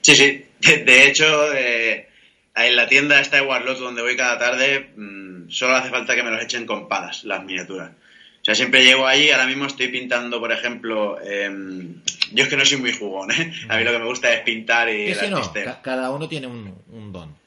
Sí, 0.00 0.14
sí. 0.14 0.44
De 0.84 1.08
hecho, 1.08 1.52
eh, 1.54 2.08
en 2.56 2.76
la 2.76 2.86
tienda 2.86 3.20
esta 3.20 3.36
de 3.36 3.42
Warlord 3.42 3.78
donde 3.78 4.02
voy 4.02 4.16
cada 4.16 4.38
tarde, 4.38 4.92
mm, 4.96 5.50
solo 5.50 5.76
hace 5.76 5.90
falta 5.90 6.14
que 6.14 6.22
me 6.22 6.30
los 6.30 6.42
echen 6.42 6.66
con 6.66 6.88
palas, 6.88 7.24
las 7.24 7.44
miniaturas. 7.44 7.90
O 7.90 8.44
sea, 8.44 8.54
siempre 8.54 8.84
llego 8.84 9.06
ahí, 9.06 9.30
ahora 9.30 9.46
mismo 9.46 9.66
estoy 9.66 9.88
pintando, 9.88 10.38
por 10.38 10.52
ejemplo, 10.52 11.18
em, 11.22 12.00
yo 12.32 12.44
es 12.44 12.48
que 12.50 12.56
no 12.56 12.64
soy 12.64 12.78
muy 12.78 12.92
jugón, 12.92 13.30
¿eh? 13.30 13.52
A 13.68 13.78
mí 13.78 13.84
lo 13.84 13.92
que 13.92 13.98
me 13.98 14.04
gusta 14.06 14.32
es 14.32 14.40
pintar 14.42 14.88
y... 14.88 15.10
cada 15.82 16.10
uno 16.10 16.28
tiene 16.28 16.46
un 16.46 17.12
don. 17.12 17.44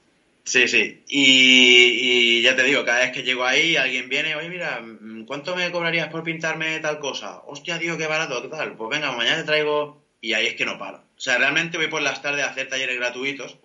Sí, 0.48 0.66
sí. 0.70 1.04
Y, 1.10 2.42
ya 2.42 2.56
te 2.56 2.64
digo, 2.64 2.86
cada 2.86 3.00
vez 3.00 3.12
que 3.12 3.24
llego 3.24 3.44
ahí, 3.44 3.76
alguien 3.76 4.08
viene, 4.08 4.34
oye, 4.34 4.48
mira, 4.48 4.82
¿cuánto 5.26 5.58
me 5.58 5.70
cobrarías 5.72 6.08
por 6.08 6.24
pintarme 6.24 6.80
tal 6.80 7.00
cosa? 7.00 7.42
Hostia, 7.46 7.78
tío, 7.78 7.98
qué 7.98 8.08
barato, 8.08 8.42
¿qué 8.42 8.48
tal? 8.48 8.78
Pues 8.78 8.90
venga, 8.90 9.12
mañana 9.12 9.40
te 9.40 9.44
traigo. 9.44 10.02
Y 10.22 10.34
ahí 10.34 10.48
es 10.48 10.56
que 10.56 10.66
no 10.66 10.80
paro. 10.80 11.00
O 11.00 11.20
sea, 11.20 11.38
realmente 11.38 11.78
voy 11.78 11.88
por 11.88 12.02
las 12.02 12.22
tardes 12.22 12.46
a 12.46 12.50
hacer 12.52 12.70
talleres 12.70 12.96
gratuitos. 12.96 13.58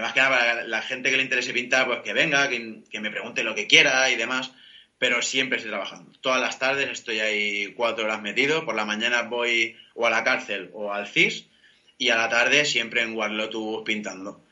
Más 0.00 0.12
que 0.12 0.20
nada 0.20 0.38
para 0.38 0.64
la 0.64 0.82
gente 0.82 1.10
que 1.10 1.16
le 1.16 1.22
interese 1.22 1.52
pintar, 1.52 1.86
pues 1.86 2.00
que 2.00 2.12
venga, 2.12 2.48
que, 2.48 2.82
que 2.90 3.00
me 3.00 3.10
pregunte 3.10 3.42
lo 3.42 3.54
que 3.54 3.66
quiera 3.66 4.10
y 4.10 4.16
demás. 4.16 4.52
Pero 4.98 5.22
siempre 5.22 5.56
estoy 5.56 5.70
trabajando. 5.70 6.12
Todas 6.20 6.40
las 6.40 6.58
tardes 6.58 6.90
estoy 6.90 7.20
ahí 7.20 7.72
cuatro 7.76 8.04
horas 8.04 8.20
metido. 8.20 8.64
Por 8.64 8.74
la 8.74 8.84
mañana 8.84 9.22
voy 9.22 9.76
o 9.94 10.06
a 10.06 10.10
la 10.10 10.24
cárcel 10.24 10.70
o 10.72 10.92
al 10.92 11.06
CIS. 11.06 11.46
Y 11.98 12.10
a 12.10 12.16
la 12.16 12.28
tarde 12.28 12.64
siempre 12.64 13.02
en 13.02 13.16
Warlotus 13.16 13.82
pintando. 13.84 14.42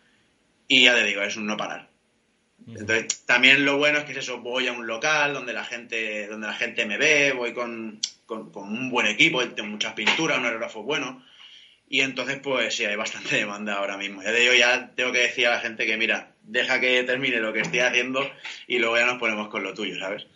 Y 0.68 0.84
ya 0.84 0.94
te 0.94 1.04
digo, 1.04 1.22
es 1.22 1.36
un 1.36 1.46
no 1.46 1.56
parar. 1.56 1.88
Entonces, 2.66 3.24
también 3.26 3.64
lo 3.64 3.76
bueno 3.78 3.98
es 3.98 4.04
que 4.04 4.12
es 4.12 4.18
eso, 4.18 4.40
voy 4.40 4.66
a 4.66 4.72
un 4.72 4.86
local 4.86 5.34
donde 5.34 5.52
la 5.52 5.64
gente, 5.64 6.26
donde 6.26 6.48
la 6.48 6.54
gente 6.54 6.84
me 6.84 6.98
ve, 6.98 7.32
voy 7.32 7.52
con, 7.52 8.00
un 8.28 8.90
buen 8.90 9.06
equipo, 9.06 9.46
tengo 9.48 9.68
muchas 9.68 9.92
pinturas, 9.94 10.38
un 10.38 10.46
aerógrafo 10.46 10.82
bueno, 10.82 11.24
y 11.88 12.00
entonces 12.00 12.40
pues 12.42 12.74
sí, 12.74 12.84
hay 12.84 12.96
bastante 12.96 13.36
demanda 13.36 13.74
ahora 13.74 13.96
mismo. 13.96 14.22
Ya 14.22 14.32
te 14.32 14.40
digo, 14.40 14.54
ya 14.54 14.92
tengo 14.94 15.12
que 15.12 15.20
decir 15.20 15.46
a 15.46 15.50
la 15.50 15.60
gente 15.60 15.86
que 15.86 15.96
mira, 15.96 16.32
deja 16.42 16.80
que 16.80 17.02
termine 17.04 17.40
lo 17.40 17.52
que 17.52 17.60
estoy 17.60 17.80
haciendo 17.80 18.28
y 18.66 18.78
luego 18.78 18.96
ya 18.96 19.06
nos 19.06 19.18
ponemos 19.18 19.48
con 19.48 19.62
lo 19.62 19.74
tuyo, 19.74 19.98
¿sabes? 19.98 20.26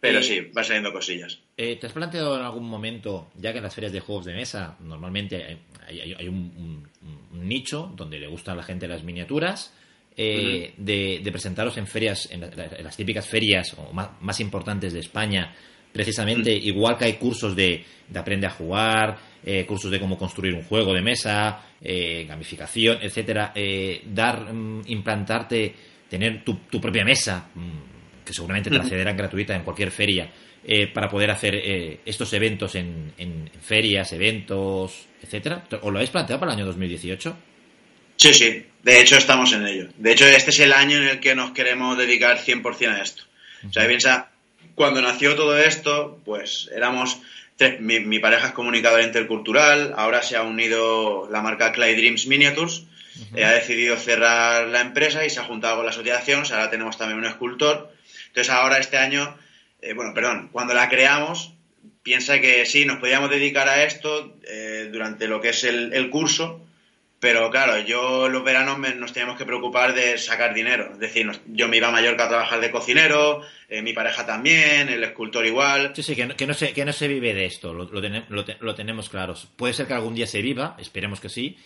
Pero 0.00 0.22
sí, 0.22 0.40
va 0.56 0.62
saliendo 0.62 0.92
cosillas. 0.92 1.40
Eh, 1.56 1.76
¿Te 1.76 1.88
has 1.88 1.92
planteado 1.92 2.36
en 2.36 2.44
algún 2.44 2.68
momento, 2.68 3.32
ya 3.34 3.50
que 3.50 3.58
en 3.58 3.64
las 3.64 3.74
ferias 3.74 3.92
de 3.92 4.00
juegos 4.00 4.26
de 4.26 4.34
mesa 4.34 4.76
normalmente 4.80 5.58
hay, 5.86 6.28
un, 6.28 6.86
nicho 7.32 7.92
donde 7.96 8.18
le 8.18 8.28
gustan 8.28 8.54
a 8.54 8.56
la 8.58 8.62
gente 8.62 8.86
las 8.86 9.02
miniaturas, 9.02 9.74
eh, 10.16 10.74
de, 10.76 11.28
presentaros 11.30 11.76
en 11.78 11.86
ferias, 11.86 12.28
en, 12.30 12.40
las 12.40 12.96
típicas 12.96 13.26
ferias 13.26 13.74
o 13.76 13.92
más, 13.92 14.40
importantes 14.40 14.92
de 14.92 15.00
España, 15.00 15.52
precisamente, 15.92 16.52
igual 16.52 16.96
que 16.96 17.06
hay 17.06 17.14
cursos 17.14 17.56
de, 17.56 17.84
aprende 18.14 18.46
a 18.46 18.50
jugar, 18.50 19.18
eh, 19.44 19.64
cursos 19.66 19.90
de 19.90 20.00
cómo 20.00 20.18
construir 20.18 20.54
un 20.54 20.62
juego 20.62 20.92
de 20.94 21.02
mesa, 21.02 21.62
gamificación, 21.80 22.98
etcétera, 23.00 23.52
dar, 24.06 24.52
mm, 24.52 24.82
implantarte, 24.86 25.74
tener 26.08 26.42
tu, 26.44 26.80
propia 26.80 27.04
mesa. 27.04 27.48
Mm, 27.54 27.88
que 28.28 28.34
seguramente 28.34 28.68
te 28.68 28.76
accederán 28.76 29.16
gratuita 29.16 29.56
en 29.56 29.62
cualquier 29.62 29.90
feria, 29.90 30.30
eh, 30.62 30.86
para 30.88 31.08
poder 31.08 31.30
hacer 31.30 31.54
eh, 31.54 32.00
estos 32.04 32.30
eventos 32.34 32.74
en, 32.74 33.50
ferias, 33.62 34.12
eventos, 34.12 35.06
etcétera? 35.22 35.64
¿O 35.80 35.90
lo 35.90 35.96
habéis 35.96 36.10
planteado 36.10 36.38
para 36.38 36.52
el 36.52 36.58
año 36.58 36.66
2018? 36.66 37.36
Sí, 38.16 38.34
sí, 38.34 38.66
de 38.82 39.00
hecho 39.00 39.16
estamos 39.16 39.50
en 39.54 39.66
ello. 39.66 39.88
De 39.96 40.12
hecho, 40.12 40.26
este 40.26 40.50
es 40.50 40.60
el 40.60 40.74
año 40.74 40.98
en 40.98 41.08
el 41.08 41.20
que 41.20 41.34
nos 41.34 41.52
queremos 41.52 41.96
dedicar 41.96 42.38
100% 42.38 42.88
a 42.88 43.00
esto. 43.00 43.22
O 43.66 43.72
sea, 43.72 43.86
piensa, 43.86 44.30
cuando 44.74 45.00
nació 45.00 45.34
todo 45.34 45.56
esto, 45.56 46.20
pues 46.26 46.68
éramos 46.74 47.20
mi, 47.80 48.18
pareja 48.18 48.48
es 48.48 48.52
comunicadora 48.52 49.02
intercultural, 49.02 49.94
ahora 49.96 50.22
se 50.22 50.36
ha 50.36 50.42
unido 50.42 51.28
la 51.30 51.42
marca 51.42 51.72
Clay 51.72 51.94
Dreams 51.96 52.26
Miniatures, 52.26 52.84
ha 53.34 53.50
decidido 53.50 53.96
cerrar 53.96 54.68
la 54.68 54.80
empresa 54.80 55.24
y 55.24 55.30
se 55.30 55.40
ha 55.40 55.44
juntado 55.44 55.76
con 55.76 55.84
la 55.84 55.90
asociación, 55.90 56.44
ahora 56.50 56.70
tenemos 56.70 56.96
también 56.96 57.18
un 57.18 57.26
escultor. 57.26 57.92
Entonces 58.28 58.52
ahora 58.52 58.78
este 58.78 58.96
año, 58.96 59.36
eh, 59.82 59.92
bueno, 59.94 60.14
perdón, 60.14 60.50
cuando 60.52 60.74
la 60.74 60.88
creamos, 60.88 61.52
piensa 62.02 62.40
que 62.40 62.64
sí, 62.64 62.84
nos 62.84 62.98
podíamos 62.98 63.30
dedicar 63.30 63.68
a 63.68 63.84
esto 63.84 64.36
eh, 64.44 64.88
durante 64.92 65.28
lo 65.28 65.40
que 65.40 65.50
es 65.50 65.64
el, 65.64 66.10
curso, 66.10 66.66
pero 67.20 67.50
claro, 67.50 67.78
yo 67.80 68.28
los 68.28 68.44
veranos 68.44 68.78
nos 68.78 69.12
teníamos 69.12 69.36
que 69.36 69.44
preocupar 69.44 69.92
de 69.94 70.18
sacar 70.18 70.54
dinero. 70.54 70.90
Es 70.92 70.98
decir, 71.00 71.28
yo 71.46 71.66
me 71.66 71.76
iba 71.76 71.88
a 71.88 71.90
Mallorca 71.90 72.26
a 72.26 72.28
trabajar 72.28 72.60
de 72.60 72.70
cocinero, 72.70 73.42
eh, 73.68 73.82
mi 73.82 73.92
pareja 73.92 74.24
también, 74.24 74.88
el 74.88 75.02
escultor 75.02 75.44
igual. 75.44 75.92
Sí, 75.96 76.02
sí, 76.04 76.14
que 76.14 76.26
no, 76.26 76.36
que 76.36 76.46
no, 76.46 76.54
se, 76.54 76.72
que 76.72 76.84
no 76.84 76.92
se 76.92 77.08
vive 77.08 77.34
de 77.34 77.46
esto, 77.46 77.74
lo, 77.74 77.90
lo, 77.90 78.74
tenemos 78.74 79.08
claro. 79.08 79.34
Puede 79.56 79.74
ser 79.74 79.88
que 79.88 79.94
algún 79.94 80.14
día 80.14 80.28
se 80.28 80.42
viva, 80.42 80.76
esperemos 80.78 81.20
que 81.20 81.28
sí, 81.28 81.58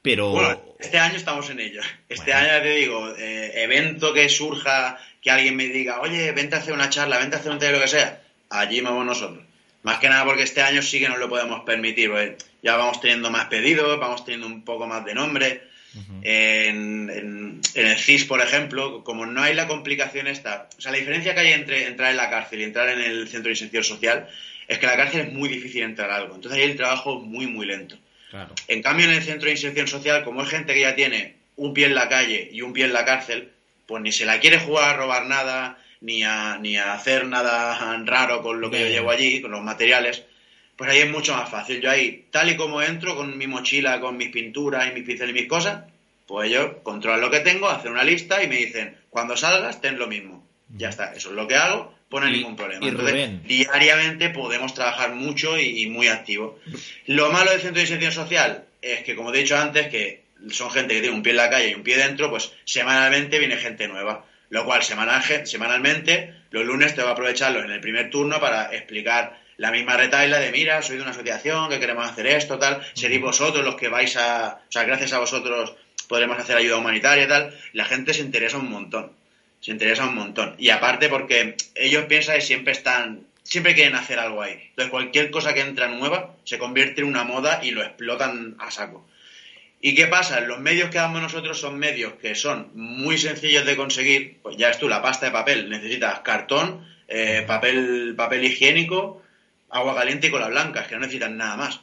pero... 0.00 0.30
Bueno, 0.30 0.62
este 0.78 0.98
año 0.98 1.16
estamos 1.16 1.50
en 1.50 1.58
ello. 1.58 1.80
Este 2.08 2.32
año, 2.32 2.62
te 2.62 2.70
digo, 2.70 3.12
evento 3.18 4.14
que 4.14 4.28
surja 4.28 4.96
que 5.20 5.30
alguien 5.30 5.56
me 5.56 5.66
diga, 5.66 6.00
oye, 6.00 6.30
vente 6.32 6.54
a 6.54 6.60
hacer 6.60 6.72
una 6.72 6.88
charla, 6.88 7.18
vente 7.18 7.34
a 7.34 7.40
hacer 7.40 7.50
un 7.50 7.58
taller, 7.58 7.74
lo 7.74 7.82
que 7.82 7.88
sea, 7.88 8.22
allí 8.48 8.80
vamos 8.80 9.04
nosotros. 9.04 9.49
Más 9.82 9.98
que 9.98 10.08
nada 10.08 10.24
porque 10.24 10.42
este 10.42 10.60
año 10.60 10.82
sí 10.82 11.00
que 11.00 11.08
nos 11.08 11.18
lo 11.18 11.28
podemos 11.28 11.60
permitir, 11.60 12.10
ya 12.62 12.76
vamos 12.76 13.00
teniendo 13.00 13.30
más 13.30 13.46
pedidos, 13.46 13.98
vamos 13.98 14.24
teniendo 14.24 14.46
un 14.46 14.64
poco 14.64 14.86
más 14.86 15.04
de 15.04 15.14
nombre. 15.14 15.62
en, 16.22 17.60
el 17.74 17.98
CIS, 17.98 18.24
por 18.26 18.40
ejemplo, 18.40 19.02
como 19.02 19.26
no 19.26 19.42
hay 19.42 19.54
la 19.54 19.66
complicación 19.66 20.26
esta, 20.26 20.68
o 20.76 20.80
sea, 20.80 20.92
la 20.92 20.98
diferencia 20.98 21.34
que 21.34 21.40
hay 21.40 21.52
entre 21.52 21.86
entrar 21.86 22.10
en 22.10 22.16
la 22.16 22.30
cárcel 22.30 22.60
y 22.60 22.64
entrar 22.64 22.88
en 22.90 23.00
el 23.00 23.28
centro 23.28 23.48
de 23.48 23.52
inserción 23.52 23.84
social 23.84 24.28
es 24.68 24.78
que 24.78 24.86
en 24.86 24.92
la 24.92 24.98
cárcel 24.98 25.20
es 25.22 25.32
muy 25.32 25.48
difícil 25.48 25.82
entrar 25.82 26.10
a 26.10 26.16
algo. 26.16 26.34
Entonces 26.36 26.60
ahí 26.60 26.70
el 26.70 26.76
trabajo 26.76 27.18
es 27.18 27.26
muy, 27.26 27.46
muy 27.46 27.66
lento. 27.66 27.96
En 28.68 28.82
cambio, 28.82 29.06
en 29.06 29.12
el 29.12 29.22
centro 29.22 29.46
de 29.46 29.52
inserción 29.52 29.88
social, 29.88 30.22
como 30.22 30.42
es 30.42 30.48
gente 30.48 30.74
que 30.74 30.80
ya 30.80 30.94
tiene 30.94 31.34
un 31.56 31.74
pie 31.74 31.86
en 31.86 31.94
la 31.94 32.08
calle 32.08 32.48
y 32.52 32.62
un 32.62 32.72
pie 32.72 32.84
en 32.84 32.92
la 32.92 33.04
cárcel, 33.04 33.50
pues 33.86 34.02
ni 34.02 34.12
se 34.12 34.24
la 34.24 34.38
quiere 34.38 34.58
jugar 34.58 34.90
a 34.90 34.96
robar 34.96 35.26
nada, 35.26 35.78
ni 36.00 36.22
a, 36.22 36.58
ni 36.58 36.76
a 36.76 36.94
hacer 36.94 37.26
nada 37.26 37.96
raro 38.04 38.42
con 38.42 38.60
lo 38.60 38.70
que 38.70 38.80
yo 38.80 38.86
llevo 38.86 39.10
allí, 39.10 39.40
con 39.40 39.50
los 39.50 39.62
materiales, 39.62 40.24
pues 40.76 40.90
ahí 40.90 41.00
es 41.00 41.10
mucho 41.10 41.34
más 41.34 41.50
fácil. 41.50 41.80
Yo 41.80 41.90
ahí, 41.90 42.26
tal 42.30 42.50
y 42.50 42.56
como 42.56 42.80
entro 42.80 43.16
con 43.16 43.36
mi 43.36 43.46
mochila, 43.46 44.00
con 44.00 44.16
mis 44.16 44.30
pinturas 44.30 44.88
y 44.88 44.94
mis 44.94 45.04
pinceles 45.04 45.36
y 45.36 45.40
mis 45.40 45.48
cosas, 45.48 45.84
pues 46.26 46.48
ellos 46.48 46.76
controlan 46.82 47.20
lo 47.20 47.30
que 47.30 47.40
tengo, 47.40 47.68
hacen 47.68 47.92
una 47.92 48.04
lista 48.04 48.42
y 48.42 48.48
me 48.48 48.56
dicen, 48.56 48.96
cuando 49.10 49.36
salgas, 49.36 49.80
ten 49.80 49.98
lo 49.98 50.06
mismo. 50.06 50.46
Ya 50.76 50.88
está, 50.88 51.12
eso 51.12 51.30
es 51.30 51.34
lo 51.34 51.48
que 51.48 51.56
hago, 51.56 51.92
pues 52.08 52.22
no 52.22 52.30
hay 52.30 52.36
ningún 52.36 52.56
problema. 52.56 52.86
Entonces, 52.86 53.42
diariamente 53.44 54.30
podemos 54.30 54.72
trabajar 54.72 55.14
mucho 55.14 55.58
y, 55.58 55.82
y, 55.82 55.86
muy 55.86 56.06
activo. 56.08 56.58
Lo 57.06 57.32
malo 57.32 57.50
del 57.50 57.60
centro 57.60 57.76
de 57.76 57.82
inserción 57.82 58.12
social 58.12 58.64
es 58.80 59.02
que, 59.02 59.16
como 59.16 59.34
he 59.34 59.38
dicho 59.38 59.56
antes, 59.56 59.88
que 59.88 60.22
son 60.50 60.70
gente 60.70 60.94
que 60.94 61.00
tiene 61.00 61.16
un 61.16 61.22
pie 61.22 61.32
en 61.32 61.36
la 61.36 61.50
calle 61.50 61.70
y 61.70 61.74
un 61.74 61.82
pie 61.82 61.96
dentro, 61.96 62.30
pues 62.30 62.52
semanalmente 62.64 63.38
viene 63.38 63.56
gente 63.56 63.88
nueva. 63.88 64.24
Lo 64.50 64.64
cual 64.64 64.82
semanal, 64.82 65.22
semanalmente, 65.46 66.34
los 66.50 66.64
lunes 66.64 66.94
te 66.94 67.02
va 67.02 67.10
a 67.10 67.12
aprovecharlos 67.12 67.64
en 67.64 67.70
el 67.70 67.80
primer 67.80 68.10
turno 68.10 68.40
para 68.40 68.74
explicar 68.74 69.40
la 69.56 69.70
misma 69.70 69.96
retaila 69.96 70.38
de, 70.38 70.50
mira, 70.52 70.82
soy 70.82 70.96
de 70.96 71.02
una 71.02 71.12
asociación, 71.12 71.68
que 71.68 71.78
queremos 71.78 72.08
hacer 72.08 72.26
esto, 72.26 72.58
tal, 72.58 72.82
seréis 72.94 73.20
vosotros 73.20 73.64
los 73.64 73.76
que 73.76 73.88
vais 73.88 74.16
a, 74.16 74.60
o 74.68 74.72
sea, 74.72 74.84
gracias 74.84 75.12
a 75.12 75.18
vosotros 75.18 75.74
podremos 76.08 76.38
hacer 76.38 76.56
ayuda 76.56 76.78
humanitaria 76.78 77.24
y 77.24 77.28
tal. 77.28 77.56
La 77.72 77.84
gente 77.84 78.12
se 78.12 78.22
interesa 78.22 78.56
un 78.56 78.68
montón, 78.68 79.12
se 79.60 79.70
interesa 79.70 80.04
un 80.04 80.16
montón. 80.16 80.56
Y 80.58 80.70
aparte 80.70 81.08
porque 81.08 81.56
ellos 81.76 82.06
piensan 82.06 82.34
que 82.34 82.40
siempre 82.40 82.72
están, 82.72 83.26
siempre 83.44 83.74
quieren 83.74 83.94
hacer 83.94 84.18
algo 84.18 84.42
ahí. 84.42 84.60
Entonces 84.70 84.90
cualquier 84.90 85.30
cosa 85.30 85.54
que 85.54 85.60
entra 85.60 85.86
nueva 85.86 86.34
se 86.44 86.58
convierte 86.58 87.02
en 87.02 87.06
una 87.06 87.22
moda 87.22 87.60
y 87.62 87.70
lo 87.70 87.82
explotan 87.82 88.56
a 88.58 88.72
saco. 88.72 89.06
¿Y 89.82 89.94
qué 89.94 90.06
pasa? 90.06 90.40
Los 90.40 90.60
medios 90.60 90.90
que 90.90 90.98
damos 90.98 91.22
nosotros 91.22 91.58
son 91.58 91.78
medios 91.78 92.14
que 92.14 92.34
son 92.34 92.70
muy 92.74 93.16
sencillos 93.16 93.64
de 93.64 93.76
conseguir. 93.76 94.38
Pues 94.42 94.56
ya 94.56 94.70
es 94.70 94.78
tú, 94.78 94.88
la 94.88 95.00
pasta 95.00 95.26
de 95.26 95.32
papel. 95.32 95.70
Necesitas 95.70 96.20
cartón, 96.20 96.86
eh, 97.08 97.44
papel, 97.46 98.14
papel 98.14 98.44
higiénico, 98.44 99.22
agua 99.70 99.94
caliente 99.94 100.26
y 100.26 100.30
cola 100.30 100.48
blanca. 100.48 100.82
Es 100.82 100.88
que 100.88 100.96
no 100.96 101.00
necesitas 101.00 101.30
nada 101.30 101.56
más. 101.56 101.80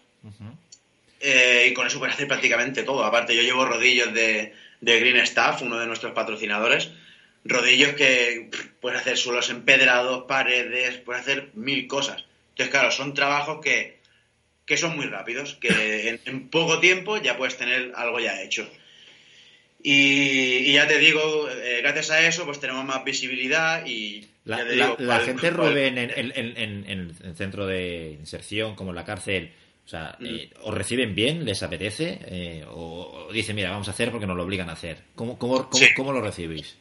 Eh, 1.19 1.69
y 1.71 1.73
con 1.73 1.87
eso 1.87 1.97
puedes 1.97 2.13
hacer 2.13 2.27
prácticamente 2.27 2.83
todo. 2.83 3.03
Aparte, 3.03 3.35
yo 3.35 3.41
llevo 3.41 3.65
rodillos 3.65 4.13
de, 4.13 4.53
de 4.79 4.99
Green 4.99 5.17
Staff, 5.17 5.63
uno 5.63 5.79
de 5.79 5.87
nuestros 5.87 6.13
patrocinadores. 6.13 6.91
Rodillos 7.45 7.93
que 7.93 8.51
puedes 8.79 8.99
hacer 8.99 9.17
suelos 9.17 9.49
empedrados, 9.49 10.25
paredes, 10.27 10.97
puedes 10.97 11.23
hacer 11.23 11.49
mil 11.55 11.87
cosas. 11.87 12.25
Entonces, 12.49 12.71
claro, 12.71 12.91
son 12.91 13.13
trabajos 13.15 13.59
que, 13.63 13.96
que 14.67 14.77
son 14.77 14.97
muy 14.97 15.05
rápidos, 15.05 15.55
que 15.55 16.19
en, 16.25 16.49
poco 16.49 16.79
tiempo 16.79 17.17
ya 17.17 17.37
puedes 17.37 17.57
tener 17.57 17.93
algo 17.95 18.19
ya 18.19 18.43
hecho. 18.43 18.69
Y, 19.81 20.73
ya 20.73 20.85
te 20.87 20.99
digo, 20.99 21.47
eh, 21.49 21.79
gracias 21.81 22.11
a 22.11 22.27
eso, 22.27 22.45
pues 22.45 22.59
tenemos 22.59 22.83
más 22.85 23.03
visibilidad 23.03 23.85
y... 23.85 24.27
La, 24.43 25.19
gente, 25.21 25.49
Rubén, 25.51 25.97
en, 25.97 26.85
el 26.87 27.35
centro 27.35 27.65
de 27.65 28.17
inserción, 28.19 28.75
como 28.75 28.91
en 28.91 28.97
la 28.97 29.05
cárcel, 29.05 29.51
o 29.85 29.89
sea, 29.89 30.17
mm. 30.19 30.25
eh, 30.25 30.49
¿os 30.63 30.73
reciben 30.73 31.15
bien? 31.15 31.45
¿Les 31.45 31.63
apetece? 31.63 32.19
Eh, 32.25 32.65
o, 32.69 33.29
dicen, 33.31 33.55
mira, 33.55 33.71
vamos 33.71 33.87
a 33.87 33.91
hacer 33.91 34.11
porque 34.11 34.27
nos 34.27 34.35
lo 34.35 34.43
obligan 34.43 34.69
a 34.69 34.73
hacer? 34.73 34.97
¿Cómo, 35.15 35.37
cómo, 35.37 35.69
cómo, 35.95 36.11
lo 36.11 36.21
recibís? 36.21 36.75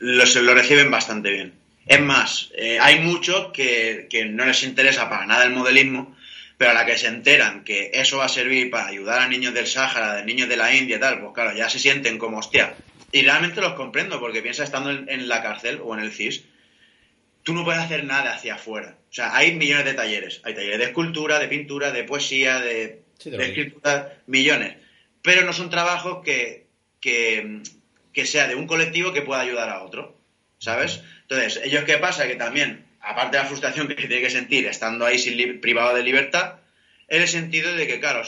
Lo, 0.00 0.24
lo 0.24 0.54
reciben 0.54 0.90
bastante 0.90 1.30
bien. 1.30 1.52
Es 1.86 2.00
más, 2.00 2.52
hay 2.80 3.00
muchos 3.00 3.52
que, 3.52 4.06
que 4.10 4.24
no 4.24 4.44
les 4.44 4.62
interesa 4.64 5.08
para 5.08 5.26
nada 5.26 5.44
el 5.44 5.52
modelismo, 5.52 6.16
pero 6.60 6.72
a 6.72 6.74
la 6.74 6.84
que 6.84 6.98
se 6.98 7.06
enteran 7.06 7.64
que 7.64 7.90
eso 7.94 8.18
va 8.18 8.26
a 8.26 8.28
servir 8.28 8.70
para 8.70 8.88
ayudar 8.88 9.20
a 9.20 9.28
niños 9.28 9.54
del 9.54 9.66
Sáhara, 9.66 10.16
de 10.16 10.26
niños 10.26 10.46
de 10.46 10.58
la 10.58 10.74
India 10.74 10.98
y 10.98 11.00
tal, 11.00 11.18
pues 11.18 11.32
claro, 11.32 11.56
ya 11.56 11.70
se 11.70 11.78
sienten 11.78 12.18
como 12.18 12.36
hostia. 12.36 12.74
Y 13.12 13.22
realmente 13.22 13.62
los 13.62 13.72
comprendo, 13.72 14.20
porque 14.20 14.42
piensa 14.42 14.64
estando 14.64 14.90
en, 14.90 15.26
la 15.26 15.42
cárcel 15.42 15.80
o 15.82 15.96
en 15.96 16.00
el 16.04 16.12
CIS, 16.12 16.44
tú 17.44 17.54
no 17.54 17.64
puedes 17.64 17.80
hacer 17.80 18.04
nada 18.04 18.34
hacia 18.34 18.56
afuera. 18.56 18.98
O 19.10 19.12
sea, 19.14 19.34
hay 19.34 19.54
millones 19.54 19.86
de 19.86 19.94
talleres. 19.94 20.42
Hay 20.44 20.54
talleres 20.54 20.78
de 20.80 20.84
escultura, 20.84 21.38
de 21.38 21.48
pintura, 21.48 21.92
de 21.92 22.04
poesía, 22.04 22.60
de, 22.60 23.04
escritura, 23.18 24.18
millones. 24.26 24.76
Pero 25.22 25.46
no 25.46 25.54
son 25.54 25.70
trabajos 25.70 26.22
que, 26.22 26.66
que, 27.00 27.62
que 28.12 28.26
sea 28.26 28.48
de 28.48 28.56
un 28.56 28.66
colectivo 28.66 29.14
que 29.14 29.22
pueda 29.22 29.40
ayudar 29.40 29.70
a 29.70 29.82
otro. 29.82 30.14
¿Sabes? 30.58 31.00
Entonces, 31.22 31.62
ellos 31.64 31.84
qué 31.84 31.96
pasa? 31.96 32.26
Que 32.26 32.36
también 32.36 32.84
aparte 33.00 33.36
de 33.36 33.42
la 33.42 33.48
frustración 33.48 33.88
que 33.88 34.00
se 34.00 34.08
tiene 34.08 34.22
que 34.22 34.30
sentir 34.30 34.66
estando 34.66 35.06
ahí 35.06 35.18
sin 35.18 35.60
privado 35.60 35.94
de 35.94 36.02
libertad, 36.02 36.56
en 37.08 37.22
el 37.22 37.28
sentido 37.28 37.74
de 37.74 37.86
que, 37.86 37.98
claro, 37.98 38.22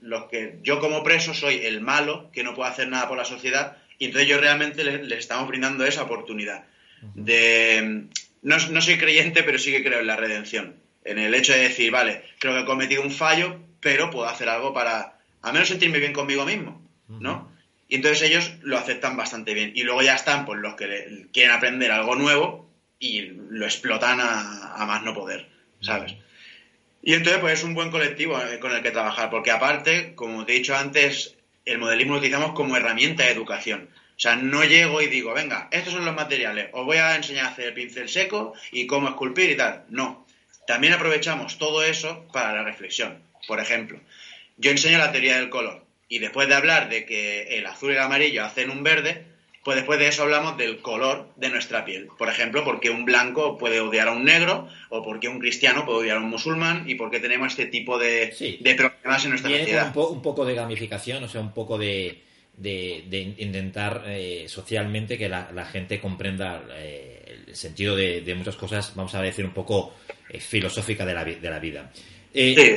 los 0.00 0.24
que 0.26 0.58
yo 0.62 0.78
como 0.78 1.02
preso 1.02 1.34
soy 1.34 1.66
el 1.66 1.80
malo, 1.80 2.30
que 2.32 2.44
no 2.44 2.54
puedo 2.54 2.68
hacer 2.68 2.88
nada 2.88 3.08
por 3.08 3.18
la 3.18 3.24
sociedad, 3.24 3.76
y 3.98 4.06
entonces 4.06 4.28
yo 4.28 4.38
realmente 4.38 4.84
les, 4.84 5.18
estamos 5.18 5.48
brindando 5.48 5.84
esa 5.84 6.04
oportunidad. 6.04 6.64
De, 7.14 8.04
no, 8.42 8.56
no, 8.70 8.80
soy 8.80 8.98
creyente, 8.98 9.42
pero 9.42 9.58
sí 9.58 9.72
que 9.72 9.82
creo 9.82 10.00
en 10.00 10.06
la 10.06 10.16
redención. 10.16 10.76
En 11.04 11.18
el 11.18 11.34
hecho 11.34 11.52
de 11.52 11.60
decir, 11.60 11.90
vale, 11.90 12.22
creo 12.38 12.54
que 12.54 12.60
he 12.60 12.64
cometido 12.64 13.02
un 13.02 13.10
fallo, 13.10 13.58
pero 13.80 14.10
puedo 14.10 14.28
hacer 14.28 14.48
algo 14.48 14.72
para 14.72 15.18
al 15.42 15.52
menos 15.52 15.68
sentirme 15.68 15.98
bien 15.98 16.12
conmigo 16.12 16.44
mismo, 16.44 16.80
¿no? 17.08 17.50
Y 17.88 17.96
entonces 17.96 18.22
ellos 18.22 18.52
lo 18.62 18.78
aceptan 18.78 19.16
bastante 19.16 19.54
bien. 19.54 19.72
Y 19.74 19.82
luego 19.82 20.02
ya 20.02 20.14
están 20.14 20.46
pues 20.46 20.60
los 20.60 20.74
que 20.74 21.26
quieren 21.32 21.52
aprender 21.52 21.90
algo 21.90 22.14
nuevo 22.14 22.69
y 23.00 23.22
lo 23.22 23.64
explotan 23.64 24.20
a, 24.20 24.84
más 24.86 25.02
no 25.02 25.14
poder, 25.14 25.48
¿sabes? 25.80 26.14
Y 27.02 27.14
entonces, 27.14 27.40
pues 27.40 27.58
es 27.58 27.64
un 27.64 27.74
buen 27.74 27.90
colectivo 27.90 28.38
eh, 28.40 28.60
con 28.60 28.72
el 28.72 28.82
que 28.82 28.90
trabajar, 28.90 29.30
porque 29.30 29.50
aparte, 29.50 30.14
como 30.14 30.44
te 30.44 30.52
he 30.52 30.58
dicho 30.58 30.76
antes, 30.76 31.34
el 31.64 31.78
modelismo 31.78 32.12
lo 32.12 32.18
utilizamos 32.18 32.52
como 32.52 32.76
herramienta 32.76 33.24
de 33.24 33.30
educación. 33.30 33.88
O 34.16 34.20
sea, 34.20 34.36
no 34.36 34.62
llego 34.64 35.00
y 35.00 35.06
digo, 35.06 35.32
venga, 35.32 35.68
estos 35.70 35.94
son 35.94 36.04
los 36.04 36.14
materiales, 36.14 36.68
os 36.72 36.84
voy 36.84 36.98
a 36.98 37.16
enseñar 37.16 37.46
a 37.46 37.48
hacer 37.48 37.68
el 37.68 37.74
pincel 37.74 38.10
seco 38.10 38.52
y 38.70 38.86
cómo 38.86 39.08
esculpir 39.08 39.48
y 39.48 39.56
tal. 39.56 39.84
No. 39.88 40.26
También 40.66 40.92
aprovechamos 40.92 41.56
todo 41.56 41.82
eso 41.82 42.28
para 42.30 42.52
la 42.52 42.62
reflexión. 42.62 43.22
Por 43.48 43.60
ejemplo, 43.60 43.98
yo 44.58 44.70
enseño 44.70 44.98
la 44.98 45.10
teoría 45.10 45.38
del 45.38 45.48
color 45.48 45.86
y 46.06 46.18
después 46.18 46.48
de 46.48 46.54
hablar 46.54 46.90
de 46.90 47.06
que 47.06 47.56
el 47.56 47.64
azul 47.64 47.92
y 47.92 47.94
el 47.94 48.00
amarillo 48.00 48.44
hacen 48.44 48.68
un 48.68 48.82
verde, 48.82 49.24
pues 49.62 49.76
después 49.76 49.98
de 49.98 50.08
eso 50.08 50.22
hablamos 50.22 50.56
del 50.56 50.80
color 50.80 51.28
de 51.36 51.50
nuestra 51.50 51.84
piel. 51.84 52.08
Por 52.18 52.28
ejemplo, 52.28 52.64
por 52.64 52.80
qué 52.80 52.88
un 52.88 53.04
blanco 53.04 53.58
puede 53.58 53.80
odiar 53.80 54.08
a 54.08 54.12
un 54.12 54.24
negro, 54.24 54.68
o 54.88 55.02
por 55.02 55.20
qué 55.20 55.28
un 55.28 55.38
cristiano 55.38 55.84
puede 55.84 55.98
odiar 55.98 56.16
a 56.16 56.20
un 56.20 56.30
musulmán, 56.30 56.84
y 56.88 56.94
por 56.94 57.10
qué 57.10 57.20
tenemos 57.20 57.52
este 57.52 57.66
tipo 57.66 57.98
de, 57.98 58.34
problemas 58.76 59.24
en 59.24 59.30
nuestra 59.30 59.50
sociedad. 59.50 59.94
Un, 59.96 60.22
poco 60.22 60.44
de 60.46 60.54
gamificación, 60.54 61.22
o 61.24 61.28
sea, 61.28 61.42
un 61.42 61.52
poco 61.52 61.76
de, 61.76 62.22
intentar 63.38 64.04
eh, 64.06 64.46
socialmente 64.48 65.18
que 65.18 65.28
la, 65.28 65.68
gente 65.70 66.00
comprenda 66.00 66.62
eh, 66.76 67.44
el 67.48 67.54
sentido 67.54 67.94
de, 67.94 68.34
muchas 68.34 68.56
cosas, 68.56 68.92
vamos 68.94 69.14
a 69.14 69.20
decir, 69.20 69.44
un 69.44 69.52
poco 69.52 69.94
eh, 70.30 70.40
filosófica 70.40 71.04
de 71.04 71.14
la, 71.14 71.24
de 71.24 71.50
la 71.50 71.58
vida. 71.58 71.92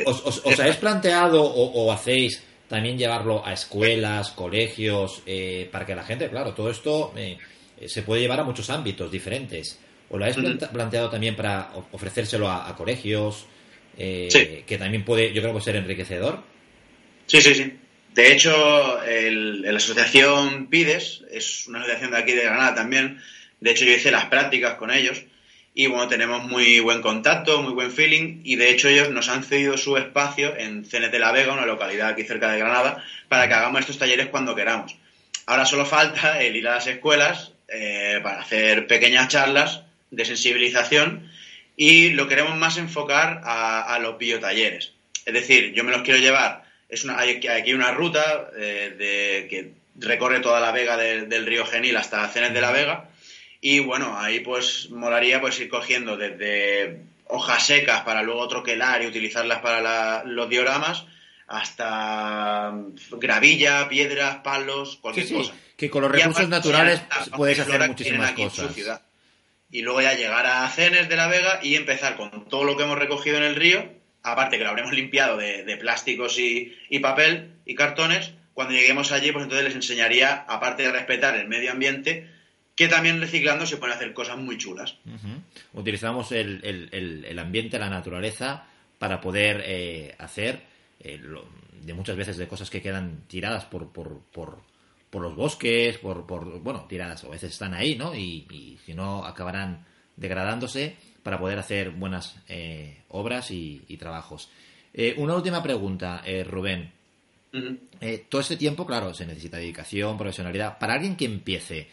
os, 0.05 0.59
habéis 0.59 0.77
planteado 0.77 1.43
o 1.45 1.91
hacéis 1.93 2.43
también 2.67 2.97
llevarlo 2.97 3.45
a 3.45 3.53
escuelas, 3.53 4.31
colegios, 4.31 5.21
eh, 5.25 5.69
para 5.71 5.85
que 5.85 5.95
la 5.95 6.03
gente, 6.03 6.29
claro, 6.29 6.53
todo 6.53 6.69
esto 6.69 7.13
eh, 7.15 7.37
se 7.85 8.03
puede 8.03 8.21
llevar 8.21 8.39
a 8.39 8.43
muchos 8.43 8.69
ámbitos 8.69 9.11
diferentes. 9.11 9.79
¿O 10.09 10.17
lo 10.17 10.25
habéis 10.25 10.57
planteado 10.71 11.09
también 11.09 11.35
para 11.35 11.71
ofrecérselo 11.91 12.49
a, 12.49 12.75
colegios? 12.75 13.45
Eh, 13.97 14.63
que 14.65 14.77
también 14.77 15.03
puede, 15.03 15.33
yo 15.33 15.41
creo 15.41 15.53
que 15.55 15.61
ser 15.61 15.75
enriquecedor. 15.75 16.43
Sí, 17.25 17.41
sí, 17.41 17.55
sí. 17.55 17.73
De 18.13 18.31
hecho, 18.31 18.99
la 19.01 19.77
asociación 19.77 20.67
PIDES 20.67 21.23
es 21.31 21.67
una 21.67 21.79
asociación 21.79 22.11
de 22.11 22.17
aquí 22.17 22.33
de 22.33 22.43
Granada 22.43 22.75
también. 22.75 23.19
De 23.59 23.71
hecho, 23.71 23.85
yo 23.85 23.93
hice 23.93 24.11
las 24.11 24.25
prácticas 24.25 24.75
con 24.75 24.91
ellos 24.91 25.23
y 25.75 25.87
bueno, 25.87 26.07
tenemos 26.07 26.43
muy 26.43 26.79
buen 26.79 27.01
contacto, 27.01 27.63
muy 27.63 27.73
buen 27.73 27.91
feeling 27.91 28.41
y 28.43 28.57
de 28.57 28.69
hecho 28.69 28.87
ellos 28.87 29.09
nos 29.09 29.27
han 29.29 29.43
cedido 29.43 29.75
su 29.77 29.97
espacio 29.97 30.55
en 30.55 30.85
CNT 30.85 31.15
La 31.15 31.31
Vega, 31.31 31.53
una 31.53 31.65
localidad 31.65 32.09
aquí 32.09 32.23
cerca 32.23 32.51
de 32.51 32.59
Granada, 32.59 33.03
para 33.27 33.47
que 33.47 33.55
hagamos 33.55 33.81
estos 33.81 33.97
talleres 33.97 34.27
cuando 34.27 34.55
queramos. 34.55 34.95
Ahora 35.47 35.65
solo 35.65 35.85
falta 35.85 36.41
el 36.43 36.55
ir 36.55 36.67
a 36.67 36.75
las 36.75 36.87
escuelas 36.87 37.53
eh, 37.67 38.19
para 38.21 38.41
hacer 38.41 38.85
pequeñas 38.85 39.29
charlas 39.29 39.81
de 40.11 40.25
sensibilización 40.25 41.31
y 41.75 42.09
lo 42.09 42.27
queremos 42.27 42.55
más 42.55 42.77
enfocar 42.77 43.41
a, 43.43 43.97
los 43.99 44.19
biotalleres. 44.19 44.93
Es 45.25 45.33
decir, 45.33 45.73
yo 45.73 45.83
me 45.83 45.91
los 45.91 46.03
quiero 46.03 46.19
llevar, 46.19 46.65
es 46.87 47.03
una, 47.03 47.17
hay 47.17 47.47
aquí 47.47 47.73
una 47.73 47.91
ruta 47.91 48.51
eh, 48.55 49.47
que 49.49 49.71
recorre 49.95 50.39
toda 50.39 50.59
la 50.59 50.71
vega 50.71 50.97
del 50.97 51.45
río 51.47 51.65
Genil 51.65 51.97
hasta 51.97 52.31
CNT 52.31 52.53
de 52.53 52.61
la 52.61 52.71
Vega 52.71 53.09
y 53.65 53.79
bueno, 53.79 54.19
ahí 54.19 54.41
pues 54.41 54.89
molaría 54.89 55.39
pues 55.39 55.57
ir 55.61 55.69
cogiendo 55.69 56.17
desde 56.17 56.99
hojas 57.27 57.65
secas 57.65 58.01
para 58.01 58.21
luego 58.21 58.45
troquelar 58.49 59.01
y 59.01 59.07
utilizarlas 59.07 59.61
para 59.61 60.25
los 60.25 60.49
dioramas 60.49 61.05
hasta 61.47 62.73
gravilla, 63.11 63.87
piedras, 63.87 64.39
palos, 64.43 64.97
cualquier 64.97 65.31
cosa. 65.31 65.53
Que 65.77 65.89
con 65.89 66.01
los 66.01 66.11
recursos 66.11 66.49
naturales 66.49 67.03
puedes 67.37 67.57
hacer 67.57 67.87
muchísimas 67.87 68.33
cosas. 68.33 69.01
Y 69.71 69.81
luego 69.81 70.01
ya 70.01 70.13
llegar 70.13 70.45
a 70.45 70.67
Cenes 70.67 71.07
de 71.07 71.15
la 71.15 71.27
Vega 71.27 71.61
y 71.63 71.75
empezar 71.75 72.17
con 72.17 72.49
todo 72.49 72.65
lo 72.65 72.75
que 72.75 72.83
hemos 72.83 72.99
recogido 72.99 73.37
en 73.37 73.43
el 73.43 73.55
río, 73.55 73.89
aparte 74.23 74.57
que 74.57 74.65
lo 74.65 74.71
habremos 74.71 74.91
limpiado 74.91 75.37
de, 75.37 75.77
plásticos 75.79 76.37
y, 76.37 76.75
y, 76.89 76.99
papel 76.99 77.53
y 77.65 77.75
cartones, 77.75 78.33
cuando 78.53 78.73
lleguemos 78.73 79.13
allí, 79.13 79.31
pues 79.31 79.43
entonces 79.43 79.67
les 79.67 79.75
enseñaría, 79.75 80.43
aparte 80.49 80.83
de 80.83 80.91
respetar 80.91 81.37
el 81.37 81.47
medio 81.47 81.71
ambiente, 81.71 82.27
que 82.75 82.87
también 82.87 83.21
reciclando 83.21 83.65
se 83.65 83.77
pueden 83.77 83.95
hacer 83.95 84.13
cosas 84.13 84.37
muy 84.37 84.57
chulas. 84.57 84.95
Utilizamos 85.73 86.31
el, 86.31 87.37
ambiente, 87.39 87.77
la 87.77 87.89
naturaleza, 87.89 88.65
para 88.97 89.21
poder 89.21 89.61
eh, 89.65 90.15
hacer 90.17 90.61
eh, 90.99 91.21
de 91.81 91.93
muchas 91.93 92.15
veces 92.15 92.37
de 92.37 92.47
cosas 92.47 92.69
que 92.69 92.81
quedan 92.81 93.23
tiradas 93.27 93.65
por, 93.65 93.91
por, 93.91 94.21
por, 94.31 94.61
por 95.09 95.21
los 95.21 95.35
bosques, 95.35 95.97
por, 95.97 96.25
por, 96.25 96.59
bueno, 96.61 96.85
tiradas, 96.87 97.23
o 97.23 97.27
a 97.27 97.31
veces 97.31 97.51
están 97.51 97.73
ahí, 97.73 97.95
¿no? 97.95 98.15
Y, 98.15 98.79
si 98.85 98.93
no, 98.93 99.25
acabarán 99.25 99.85
degradándose 100.15 100.95
para 101.21 101.39
poder 101.39 101.59
hacer 101.59 101.91
buenas 101.91 102.37
eh, 102.47 103.03
obras 103.09 103.51
y, 103.51 103.97
trabajos. 103.99 104.49
una 105.17 105.35
última 105.35 105.61
pregunta, 105.61 106.23
Rubén. 106.45 106.91
todo 108.29 108.41
este 108.41 108.57
tiempo, 108.57 108.85
claro, 108.85 109.13
se 109.13 109.25
necesita 109.25 109.57
dedicación, 109.57 110.17
profesionalidad. 110.17 110.79
Para 110.79 110.93
alguien 110.93 111.15
que 111.15 111.25
empiece, 111.25 111.89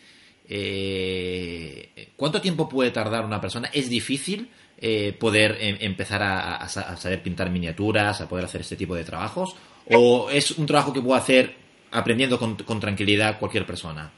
eh, 0.49 2.09
¿Cuánto 2.17 2.41
tiempo 2.41 2.69
puede 2.69 2.91
tardar 2.91 3.25
una 3.25 3.41
persona? 3.41 3.71
¿Es 3.73 3.89
difícil 3.89 4.51
eh, 4.79 5.17
poder 5.19 5.57
em, 5.61 5.77
empezar 5.81 6.23
a, 6.23 6.69
saber 6.69 7.23
pintar 7.23 7.51
miniaturas, 7.51 8.21
a 8.21 8.29
poder 8.29 8.45
hacer 8.45 8.61
este 8.63 8.77
tipo 8.77 8.95
de 8.95 9.05
trabajos? 9.05 9.55
¿O 9.91 10.29
es 10.31 10.53
un 10.53 10.67
trabajo 10.67 10.93
que 10.93 11.01
puede 11.01 11.21
hacer 11.21 11.55
aprendiendo 11.93 12.39
con, 12.39 12.57
tranquilidad 12.81 13.39
cualquier 13.39 13.65
persona? 13.67 14.11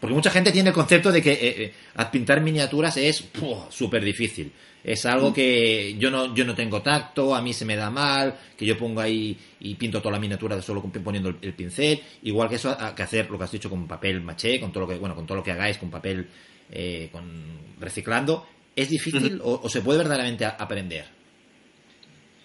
Porque 0.00 0.14
mucha 0.14 0.30
gente 0.30 0.52
tiene 0.52 0.70
el 0.70 0.74
concepto 0.74 1.10
de 1.10 1.22
que 1.22 1.32
eh, 1.32 1.64
eh, 1.64 1.72
pintar 2.12 2.40
miniaturas 2.40 2.96
es 2.96 3.24
súper 3.70 4.04
difícil. 4.04 4.52
Es 4.84 5.04
algo 5.06 5.34
que 5.34 5.96
yo 5.98 6.10
no, 6.10 6.34
yo 6.34 6.44
no 6.44 6.54
tengo 6.54 6.80
tacto, 6.80 7.34
a 7.34 7.42
mí 7.42 7.52
se 7.52 7.64
me 7.64 7.74
da 7.74 7.90
mal, 7.90 8.34
que 8.56 8.64
yo 8.64 8.78
pongo 8.78 9.00
ahí 9.00 9.36
y 9.60 9.74
pinto 9.74 10.00
toda 10.00 10.12
la 10.12 10.20
miniatura 10.20 10.60
solo 10.62 10.82
poniendo 10.82 11.36
el, 11.42 11.52
pincel, 11.52 12.00
igual 12.22 12.48
que 12.48 12.54
eso 12.54 12.76
que 12.94 13.02
hacer 13.02 13.28
lo 13.28 13.36
que 13.36 13.44
has 13.44 13.52
dicho 13.52 13.68
con 13.68 13.88
papel 13.88 14.20
maché, 14.20 14.60
con 14.60 14.72
todo 14.72 14.84
lo 14.84 14.88
que, 14.88 14.96
bueno, 14.96 15.16
con 15.16 15.26
todo 15.26 15.38
lo 15.38 15.44
que 15.44 15.50
hagáis 15.50 15.78
con 15.78 15.90
papel, 15.90 16.28
eh, 16.70 17.08
con 17.10 17.76
reciclando, 17.80 18.46
¿es 18.74 18.88
difícil 18.88 19.40
o, 19.42 19.68
se 19.68 19.80
puede 19.80 19.98
verdaderamente 19.98 20.44
aprender? 20.44 21.06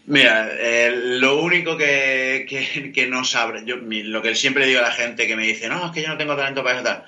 Mira, 0.08 0.50
eh, 0.60 0.92
lo 0.92 1.42
único 1.42 1.78
que, 1.78 2.46
que, 2.94 3.08
no 3.08 3.24
sabe, 3.24 3.64
yo 3.66 3.78
lo 3.78 4.22
que 4.22 4.36
siempre 4.36 4.66
digo 4.66 4.80
a 4.80 4.84
la 4.84 4.92
gente 4.92 5.28
que 5.28 5.36
me 5.36 5.46
dice, 5.46 5.70
no, 5.70 5.86
es 5.86 5.92
que 5.94 6.02
yo 6.02 6.10
no 6.10 6.18
tengo 6.18 6.36
talento 6.36 6.64
para 6.64 6.82
eso, 6.82 7.04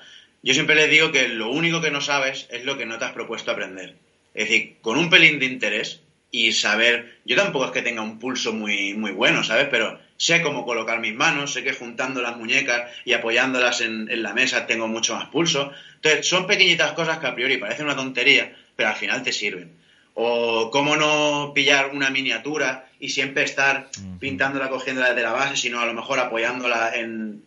yo 0.46 0.54
siempre 0.54 0.76
les 0.76 0.88
digo 0.88 1.10
que 1.10 1.26
lo 1.26 1.50
único 1.50 1.80
que 1.80 1.90
no 1.90 2.00
sabes 2.00 2.46
es 2.50 2.64
lo 2.64 2.78
que 2.78 2.86
no 2.86 3.00
te 3.00 3.04
has 3.04 3.10
propuesto 3.10 3.50
aprender. 3.50 3.96
Es 4.32 4.48
decir, 4.48 4.76
con 4.80 4.96
un 4.96 5.10
pelín 5.10 5.40
de 5.40 5.46
interés 5.46 6.02
y 6.30 6.52
saber, 6.52 7.16
yo 7.24 7.34
tampoco 7.34 7.64
es 7.64 7.72
que 7.72 7.82
tenga 7.82 8.02
un 8.02 8.20
pulso 8.20 8.52
muy, 8.52 8.94
muy 8.94 9.10
bueno, 9.10 9.42
¿sabes? 9.42 9.66
Pero 9.68 9.98
sé 10.16 10.42
cómo 10.42 10.64
colocar 10.64 11.00
mis 11.00 11.14
manos, 11.16 11.52
sé 11.52 11.64
que 11.64 11.72
juntando 11.72 12.22
las 12.22 12.36
muñecas 12.36 12.92
y 13.04 13.12
apoyándolas 13.12 13.80
en, 13.80 14.08
en 14.08 14.22
la 14.22 14.34
mesa 14.34 14.68
tengo 14.68 14.86
mucho 14.86 15.16
más 15.16 15.30
pulso. 15.30 15.72
Entonces, 15.96 16.28
son 16.28 16.46
pequeñitas 16.46 16.92
cosas 16.92 17.18
que 17.18 17.26
a 17.26 17.34
priori 17.34 17.56
parecen 17.56 17.86
una 17.86 17.96
tontería, 17.96 18.56
pero 18.76 18.90
al 18.90 18.94
final 18.94 19.24
te 19.24 19.32
sirven. 19.32 19.72
O 20.18 20.70
cómo 20.70 20.96
no 20.96 21.52
pillar 21.54 21.90
una 21.92 22.08
miniatura 22.08 22.88
y 22.98 23.10
siempre 23.10 23.44
estar 23.44 23.90
pintándola, 24.18 24.70
cogiéndola 24.70 25.10
desde 25.10 25.22
la 25.22 25.32
base, 25.32 25.56
sino 25.56 25.78
a 25.78 25.84
lo 25.84 25.92
mejor 25.92 26.18
apoyándola 26.18 26.96
en, 26.96 27.42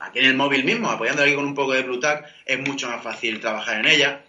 aquí 0.00 0.18
en 0.18 0.24
el 0.24 0.34
móvil 0.34 0.64
mismo, 0.64 0.90
apoyándola 0.90 1.28
aquí 1.28 1.36
con 1.36 1.44
un 1.44 1.54
poco 1.54 1.72
de 1.72 1.82
Bluetack, 1.82 2.26
es 2.44 2.58
mucho 2.58 2.88
más 2.88 3.02
fácil 3.04 3.40
trabajar 3.40 3.78
en 3.78 3.86
ella. 3.86 4.24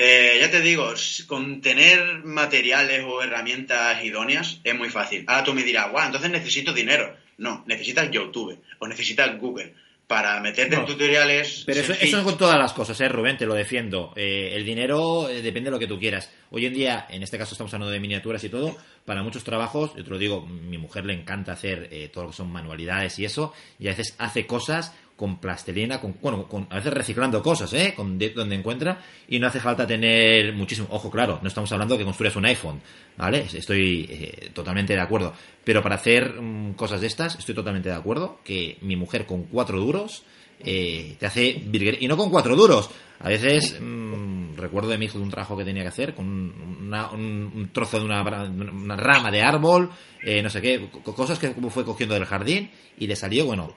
Eh, 0.00 0.38
ya 0.40 0.48
te 0.52 0.60
digo, 0.60 0.94
con 1.26 1.60
tener 1.60 2.22
materiales 2.22 3.02
o 3.04 3.20
herramientas 3.20 4.04
idóneas 4.04 4.60
es 4.62 4.76
muy 4.76 4.90
fácil. 4.90 5.24
Ahora 5.26 5.42
tú 5.42 5.54
me 5.54 5.64
dirás, 5.64 5.90
guau, 5.90 6.06
entonces 6.06 6.30
necesito 6.30 6.72
dinero. 6.72 7.16
No, 7.38 7.64
necesitas 7.66 8.08
YouTube 8.12 8.56
o 8.78 8.86
necesitas 8.86 9.36
Google 9.38 9.74
para 10.08 10.40
meterte 10.40 10.74
en 10.74 10.86
tutoriales. 10.86 11.64
Pero 11.66 11.80
eso, 11.80 11.92
eso, 11.92 12.18
es 12.18 12.24
con 12.24 12.38
todas 12.38 12.58
las 12.58 12.72
cosas, 12.72 12.98
¿eh, 13.00 13.08
Rubén? 13.08 13.36
Te 13.36 13.44
lo 13.44 13.54
defiendo. 13.54 14.14
Eh, 14.16 14.52
el 14.54 14.64
dinero 14.64 15.28
eh, 15.28 15.42
depende 15.42 15.68
de 15.68 15.72
lo 15.72 15.78
que 15.78 15.86
tú 15.86 15.98
quieras. 15.98 16.32
Hoy 16.50 16.64
en 16.64 16.72
día, 16.72 17.06
en 17.10 17.22
este 17.22 17.36
caso 17.36 17.52
estamos 17.52 17.72
hablando 17.74 17.92
de 17.92 18.00
miniaturas 18.00 18.42
y 18.42 18.48
todo, 18.48 18.74
para 19.04 19.22
muchos 19.22 19.44
trabajos, 19.44 19.94
yo 19.94 20.02
te 20.02 20.10
lo 20.10 20.16
digo, 20.16 20.46
mi 20.46 20.78
mujer 20.78 21.04
le 21.04 21.12
encanta 21.12 21.52
hacer 21.52 21.88
eh, 21.92 22.08
todo 22.08 22.24
lo 22.24 22.30
que 22.30 22.36
son 22.36 22.50
manualidades 22.50 23.18
y 23.18 23.26
eso, 23.26 23.52
y 23.78 23.86
a 23.86 23.90
veces 23.90 24.14
hace 24.18 24.46
cosas 24.46 24.94
con 25.18 25.40
plastilina, 25.40 26.00
con, 26.00 26.14
bueno, 26.22 26.46
con, 26.46 26.68
a 26.70 26.76
veces 26.76 26.94
reciclando 26.94 27.42
cosas, 27.42 27.72
¿eh? 27.72 27.92
Con 27.96 28.16
donde 28.16 28.54
encuentra, 28.54 29.02
y 29.26 29.40
no 29.40 29.48
hace 29.48 29.58
falta 29.58 29.84
tener 29.84 30.54
muchísimo, 30.54 30.86
ojo, 30.92 31.10
claro, 31.10 31.40
no 31.42 31.48
estamos 31.48 31.72
hablando 31.72 31.94
de 31.94 31.98
que 31.98 32.04
construyas 32.04 32.36
un 32.36 32.46
iPhone, 32.46 32.80
¿vale? 33.16 33.44
Estoy 33.52 34.06
eh, 34.08 34.50
totalmente 34.54 34.94
de 34.94 35.00
acuerdo. 35.00 35.34
Pero 35.64 35.82
para 35.82 35.96
hacer 35.96 36.40
mm, 36.40 36.74
cosas 36.74 37.00
de 37.00 37.08
estas, 37.08 37.36
estoy 37.36 37.52
totalmente 37.52 37.88
de 37.88 37.96
acuerdo 37.96 38.38
que 38.44 38.78
mi 38.82 38.94
mujer 38.94 39.26
con 39.26 39.42
cuatro 39.46 39.80
duros 39.80 40.22
eh, 40.60 41.16
te 41.18 41.26
hace 41.26 41.48
y 41.48 42.06
no 42.06 42.16
con 42.16 42.30
cuatro 42.30 42.54
duros. 42.54 42.88
A 43.18 43.28
veces 43.28 43.76
mm, 43.80 44.54
recuerdo 44.54 44.90
de 44.90 44.98
mi 44.98 45.06
hijo 45.06 45.18
de 45.18 45.24
un 45.24 45.30
trabajo 45.30 45.56
que 45.56 45.64
tenía 45.64 45.82
que 45.82 45.88
hacer 45.88 46.14
con 46.14 46.26
un, 46.28 47.70
trozo 47.72 47.98
de 47.98 48.04
una, 48.04 48.22
una, 48.22 48.94
rama 48.94 49.32
de 49.32 49.42
árbol, 49.42 49.90
eh, 50.22 50.44
no 50.44 50.48
sé 50.48 50.62
qué, 50.62 50.88
cosas 51.02 51.40
que 51.40 51.50
fue 51.70 51.84
cogiendo 51.84 52.14
del 52.14 52.24
jardín 52.24 52.70
y 52.96 53.08
le 53.08 53.16
salió, 53.16 53.46
bueno, 53.46 53.74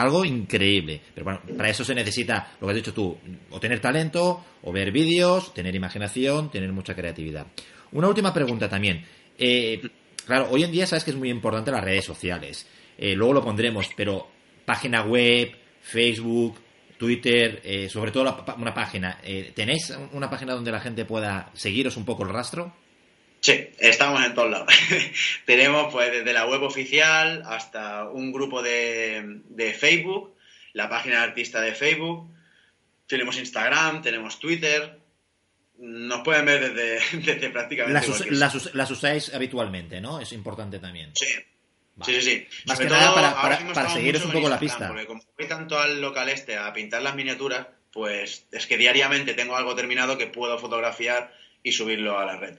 algo 0.00 0.24
increíble. 0.24 1.00
Pero 1.14 1.24
bueno, 1.24 1.40
para 1.56 1.70
eso 1.70 1.84
se 1.84 1.94
necesita, 1.94 2.52
lo 2.60 2.66
que 2.66 2.70
has 2.72 2.76
dicho 2.76 2.94
tú, 2.94 3.16
o 3.50 3.60
tener 3.60 3.80
talento, 3.80 4.44
o 4.62 4.72
ver 4.72 4.90
vídeos, 4.92 5.54
tener 5.54 5.74
imaginación, 5.74 6.50
tener 6.50 6.72
mucha 6.72 6.94
creatividad. 6.94 7.46
Una 7.92 8.08
última 8.08 8.32
pregunta 8.32 8.68
también. 8.68 9.04
Eh, 9.38 9.80
claro, 10.24 10.48
hoy 10.50 10.64
en 10.64 10.72
día 10.72 10.86
sabes 10.86 11.04
que 11.04 11.10
es 11.10 11.16
muy 11.16 11.30
importante 11.30 11.70
las 11.70 11.84
redes 11.84 12.04
sociales. 12.04 12.66
Eh, 12.98 13.14
luego 13.14 13.34
lo 13.34 13.42
pondremos, 13.42 13.88
pero 13.96 14.28
página 14.64 15.02
web, 15.02 15.52
Facebook, 15.80 16.58
Twitter, 16.98 17.60
eh, 17.64 17.88
sobre 17.88 18.10
todo 18.10 18.44
una 18.58 18.74
página. 18.74 19.18
¿Tenéis 19.54 19.96
una 20.12 20.28
página 20.28 20.54
donde 20.54 20.70
la 20.70 20.80
gente 20.80 21.04
pueda 21.06 21.50
seguiros 21.54 21.96
un 21.96 22.04
poco 22.04 22.24
el 22.24 22.28
rastro? 22.28 22.74
Sí, 23.40 23.70
estamos 23.78 24.24
en 24.24 24.34
todos 24.34 24.50
lados. 24.50 24.68
Tenemos 25.46 25.92
pues 25.92 26.12
desde 26.12 26.32
la 26.32 26.46
web 26.46 26.62
oficial 26.62 27.42
hasta 27.46 28.08
un 28.08 28.32
grupo 28.32 28.62
de, 28.62 29.76
Facebook, 29.78 30.36
la 30.74 30.88
página 30.88 31.16
de 31.16 31.22
artista 31.22 31.60
de 31.60 31.74
Facebook, 31.74 32.30
tenemos 33.06 33.38
Instagram, 33.38 34.02
tenemos 34.02 34.38
Twitter. 34.38 34.98
Nos 35.78 36.20
pueden 36.20 36.44
ver 36.44 36.74
desde, 36.74 37.50
prácticamente. 37.50 38.30
Las, 38.30 38.90
usáis 38.90 39.34
habitualmente, 39.34 40.00
¿no? 40.00 40.20
Es 40.20 40.32
importante 40.32 40.78
también. 40.78 41.10
Sí. 41.14 41.26
Sí, 42.04 42.22
sí, 42.22 42.46
Más 42.66 42.78
que 42.78 42.86
nada 42.86 43.14
para, 43.74 43.90
seguiros 43.90 44.24
un 44.24 44.32
poco 44.32 44.48
la 44.48 44.58
pista. 44.58 44.88
Porque 44.88 45.06
como 45.06 45.22
voy 45.38 45.48
tanto 45.48 45.78
al 45.78 46.00
local 46.00 46.30
este 46.30 46.56
a 46.56 46.72
pintar 46.72 47.02
las 47.02 47.14
miniaturas, 47.14 47.66
pues 47.92 48.46
es 48.52 48.66
que 48.66 48.78
diariamente 48.78 49.34
tengo 49.34 49.54
algo 49.54 49.74
terminado 49.74 50.16
que 50.16 50.26
puedo 50.26 50.58
fotografiar 50.58 51.34
y 51.62 51.72
subirlo 51.72 52.18
a 52.18 52.24
la 52.24 52.36
red. 52.36 52.58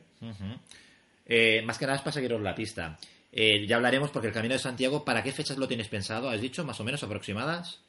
Eh, 1.25 1.61
más 1.63 1.77
que 1.77 1.85
nada 1.85 1.97
es 1.97 2.01
para 2.01 2.13
seguiros 2.13 2.41
la 2.41 2.55
pista. 2.55 2.97
Eh, 3.31 3.65
ya 3.65 3.77
hablaremos 3.77 4.11
porque 4.11 4.27
el 4.27 4.33
Camino 4.33 4.53
de 4.53 4.59
Santiago, 4.59 5.05
¿para 5.05 5.23
qué 5.23 5.31
fechas 5.31 5.57
lo 5.57 5.67
tienes 5.67 5.87
pensado? 5.87 6.29
¿Has 6.29 6.41
dicho 6.41 6.65
más 6.65 6.79
o 6.79 6.83
menos 6.83 7.03
aproximadas? 7.03 7.79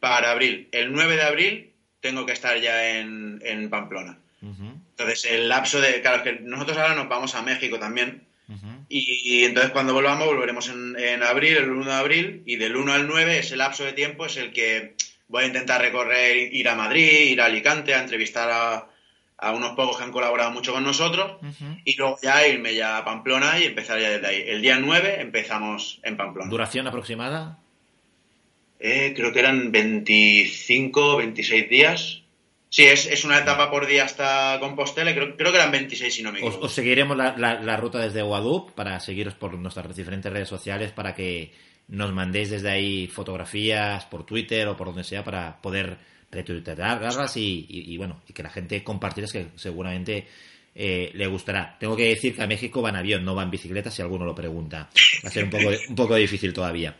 Para 0.00 0.32
abril. 0.32 0.68
El 0.72 0.92
9 0.92 1.16
de 1.16 1.22
abril 1.22 1.72
tengo 2.00 2.26
que 2.26 2.32
estar 2.32 2.58
ya 2.58 2.98
en, 2.98 3.68
Pamplona. 3.70 4.18
Entonces, 4.42 5.26
el 5.26 5.48
lapso 5.48 5.80
de. 5.80 6.00
Claro, 6.00 6.22
que 6.22 6.32
nosotros 6.40 6.78
ahora 6.78 6.94
nos 6.94 7.08
vamos 7.08 7.34
a 7.34 7.42
México 7.42 7.78
también. 7.78 8.26
y, 8.88 9.44
entonces, 9.44 9.70
cuando 9.70 9.92
volvamos, 9.92 10.26
volveremos 10.26 10.68
en, 10.70 10.98
en, 10.98 11.22
abril, 11.22 11.58
el 11.58 11.70
1 11.70 11.84
de 11.84 11.92
abril. 11.92 12.42
Y 12.46 12.56
del 12.56 12.74
1 12.74 12.92
al 12.92 13.06
9, 13.06 13.38
ese 13.38 13.56
lapso 13.56 13.84
de 13.84 13.92
tiempo 13.92 14.26
es 14.26 14.38
el 14.38 14.52
que 14.52 14.96
voy 15.28 15.44
a 15.44 15.46
intentar 15.46 15.80
recorrer, 15.80 16.52
ir 16.52 16.68
a 16.68 16.74
Madrid, 16.74 17.30
ir 17.30 17.40
a 17.40 17.44
Alicante, 17.44 17.94
a 17.94 18.02
entrevistar 18.02 18.50
a, 18.50 18.88
a 19.40 19.52
unos 19.52 19.72
pocos 19.72 19.96
que 19.96 20.04
han 20.04 20.12
colaborado 20.12 20.50
mucho 20.50 20.72
con 20.72 20.84
nosotros 20.84 21.38
y 21.84 21.96
luego 21.96 22.18
ya 22.22 22.46
irme 22.46 22.74
ya 22.74 22.98
a 22.98 23.04
Pamplona 23.04 23.58
y 23.58 23.64
empezar 23.64 23.98
ya 23.98 24.10
desde 24.10 24.26
ahí. 24.26 24.44
El 24.46 24.60
día 24.60 24.78
9 24.78 25.20
empezamos 25.20 25.98
en 26.02 26.16
Pamplona. 26.16 26.50
¿Duración 26.50 26.86
aproximada? 26.86 27.58
Eh, 28.78 29.12
creo 29.16 29.32
que 29.32 29.40
eran 29.40 29.72
25, 29.72 31.16
26 31.16 31.68
días. 31.68 32.22
Sí, 32.68 32.84
es, 32.84 33.24
una 33.24 33.38
etapa 33.38 33.68
por 33.68 33.86
día 33.86 34.04
hasta 34.04 34.58
Compostela, 34.60 35.12
creo, 35.12 35.36
creo 35.36 35.50
que 35.50 35.58
eran 35.58 35.72
26 35.72 36.14
si 36.14 36.22
no 36.22 36.30
me 36.30 36.38
equivoco. 36.38 36.66
Os, 36.66 36.72
seguiremos 36.72 37.16
la, 37.16 37.36
la, 37.36 37.76
ruta 37.76 37.98
desde 37.98 38.22
Guadup 38.22 38.72
para 38.72 39.00
seguiros 39.00 39.34
por 39.34 39.58
nuestras 39.58 39.94
diferentes 39.96 40.32
redes 40.32 40.48
sociales 40.48 40.92
para 40.92 41.14
que 41.14 41.52
nos 41.88 42.12
mandéis 42.12 42.50
desde 42.50 42.70
ahí 42.70 43.08
fotografías 43.08 44.04
por 44.04 44.24
Twitter 44.24 44.68
o 44.68 44.76
por 44.76 44.86
donde 44.86 45.02
sea 45.02 45.24
para 45.24 45.60
poder 45.60 45.98
retuitearlas 46.30 47.36
y, 47.36 47.66
y, 47.68 47.96
bueno, 47.96 48.22
y 48.28 48.32
que 48.32 48.42
la 48.42 48.50
gente 48.50 48.82
compartiera, 48.84 49.28
que 49.30 49.48
seguramente 49.56 50.26
eh, 50.74 51.10
le 51.14 51.26
gustará. 51.26 51.76
Tengo 51.78 51.96
que 51.96 52.08
decir 52.08 52.34
que 52.34 52.42
a 52.42 52.46
México 52.46 52.80
van 52.80 52.96
avión, 52.96 53.24
no 53.24 53.34
van 53.34 53.50
bicicleta, 53.50 53.90
si 53.90 54.02
alguno 54.02 54.24
lo 54.24 54.34
pregunta. 54.34 54.88
Va 55.24 55.28
a 55.28 55.32
ser 55.32 55.44
un 55.44 55.50
poco, 55.50 55.68
un 55.88 55.96
poco 55.96 56.14
difícil 56.14 56.52
todavía. 56.52 56.96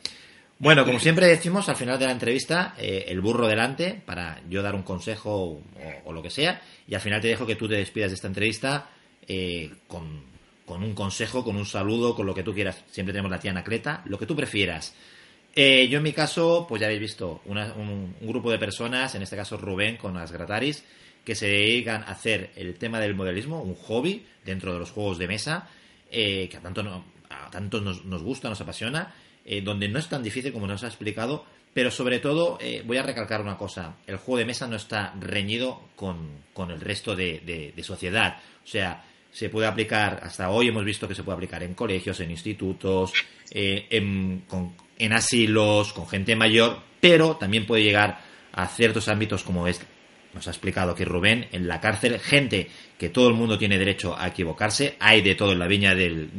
Bueno, 0.58 0.84
como 0.84 1.00
siempre 1.00 1.26
decimos 1.26 1.70
al 1.70 1.76
final 1.76 1.98
de 1.98 2.04
la 2.04 2.12
entrevista, 2.12 2.74
eh, 2.76 3.06
el 3.08 3.22
burro 3.22 3.48
delante 3.48 4.02
para 4.04 4.42
yo 4.46 4.60
dar 4.60 4.74
un 4.74 4.82
consejo 4.82 5.62
o, 6.04 6.12
lo 6.12 6.22
que 6.22 6.28
sea, 6.28 6.60
y 6.86 6.94
al 6.94 7.00
final 7.00 7.22
te 7.22 7.28
dejo 7.28 7.46
que 7.46 7.56
tú 7.56 7.66
te 7.66 7.76
despidas 7.76 8.10
de 8.10 8.16
esta 8.16 8.26
entrevista 8.26 8.90
eh, 9.26 9.70
con, 9.88 10.22
con, 10.66 10.82
un 10.82 10.92
consejo, 10.92 11.42
con 11.42 11.56
un 11.56 11.64
saludo, 11.64 12.14
con 12.14 12.26
lo 12.26 12.34
que 12.34 12.42
tú 12.42 12.52
quieras. 12.52 12.84
Siempre 12.90 13.14
tenemos 13.14 13.30
la 13.30 13.40
tía 13.40 13.52
Anacleta, 13.52 14.02
lo 14.04 14.18
que 14.18 14.26
tú 14.26 14.36
prefieras. 14.36 14.94
Eh, 15.54 15.88
yo 15.88 15.98
en 15.98 16.04
mi 16.04 16.12
caso, 16.12 16.66
pues 16.68 16.80
ya 16.80 16.86
habéis 16.86 17.00
visto, 17.00 17.42
un, 17.44 18.14
grupo 18.20 18.50
de 18.50 18.58
personas, 18.58 19.14
en 19.14 19.22
este 19.22 19.36
caso 19.36 19.56
Rubén 19.56 19.96
con 19.96 20.14
las 20.14 20.30
Grataris, 20.30 20.84
que 21.24 21.34
se 21.34 21.46
dedican 21.46 22.02
a 22.02 22.12
hacer 22.12 22.50
el 22.56 22.76
tema 22.76 23.00
del 23.00 23.14
modelismo, 23.14 23.62
un 23.62 23.74
hobby 23.74 24.24
dentro 24.44 24.72
de 24.72 24.78
los 24.78 24.90
juegos 24.90 25.18
de 25.18 25.28
mesa, 25.28 25.68
eh, 26.10 26.48
que 26.48 26.56
a 26.56 26.60
tanto, 26.60 27.04
a 27.28 27.50
tanto 27.50 27.80
nos, 27.80 28.22
gusta, 28.22 28.48
nos 28.48 28.60
apasiona, 28.60 29.12
eh, 29.44 29.60
donde 29.60 29.88
no 29.88 29.98
es 29.98 30.08
tan 30.08 30.22
difícil 30.22 30.52
como 30.52 30.66
nos 30.66 30.84
ha 30.84 30.86
explicado, 30.86 31.44
pero 31.74 31.90
sobre 31.90 32.18
todo 32.18 32.58
voy 32.84 32.96
a 32.96 33.02
recalcar 33.02 33.40
una 33.40 33.56
cosa, 33.56 33.96
el 34.08 34.16
juego 34.16 34.38
de 34.38 34.44
mesa 34.44 34.66
no 34.66 34.74
está 34.74 35.14
reñido 35.20 35.82
con, 35.94 36.40
el 36.68 36.80
resto 36.80 37.14
de, 37.14 37.72
sociedad, 37.82 38.38
o 38.64 38.66
sea, 38.66 39.04
se 39.30 39.48
puede 39.48 39.66
aplicar, 39.66 40.20
hasta 40.22 40.50
hoy 40.50 40.68
hemos 40.68 40.84
visto 40.84 41.06
que 41.06 41.14
se 41.14 41.22
puede 41.22 41.36
aplicar 41.36 41.62
en 41.62 41.74
colegios, 41.74 42.18
en 42.20 42.30
institutos, 42.30 43.12
en, 43.50 44.40
con, 44.48 44.74
en 44.98 45.12
asilos, 45.12 45.92
con 45.92 46.08
gente 46.08 46.34
mayor, 46.36 46.80
pero 47.00 47.36
también 47.36 47.66
puede 47.66 47.82
llegar 47.82 48.20
a 48.52 48.66
ciertos 48.66 49.08
ámbitos 49.08 49.44
como 49.44 49.66
es, 49.66 49.80
nos 50.34 50.46
ha 50.46 50.50
explicado 50.50 50.92
aquí 50.92 51.04
Rubén, 51.04 51.46
en 51.52 51.68
la 51.68 51.80
cárcel, 51.80 52.18
gente 52.18 52.68
que 52.98 53.08
todo 53.08 53.28
el 53.28 53.34
mundo 53.34 53.58
tiene 53.58 53.78
derecho 53.78 54.16
a 54.18 54.28
equivocarse, 54.28 54.96
hay 54.98 55.22
de 55.22 55.34
todo 55.34 55.52
en 55.52 55.58
la 55.58 55.68
viña 55.68 55.94
del, 55.94 56.30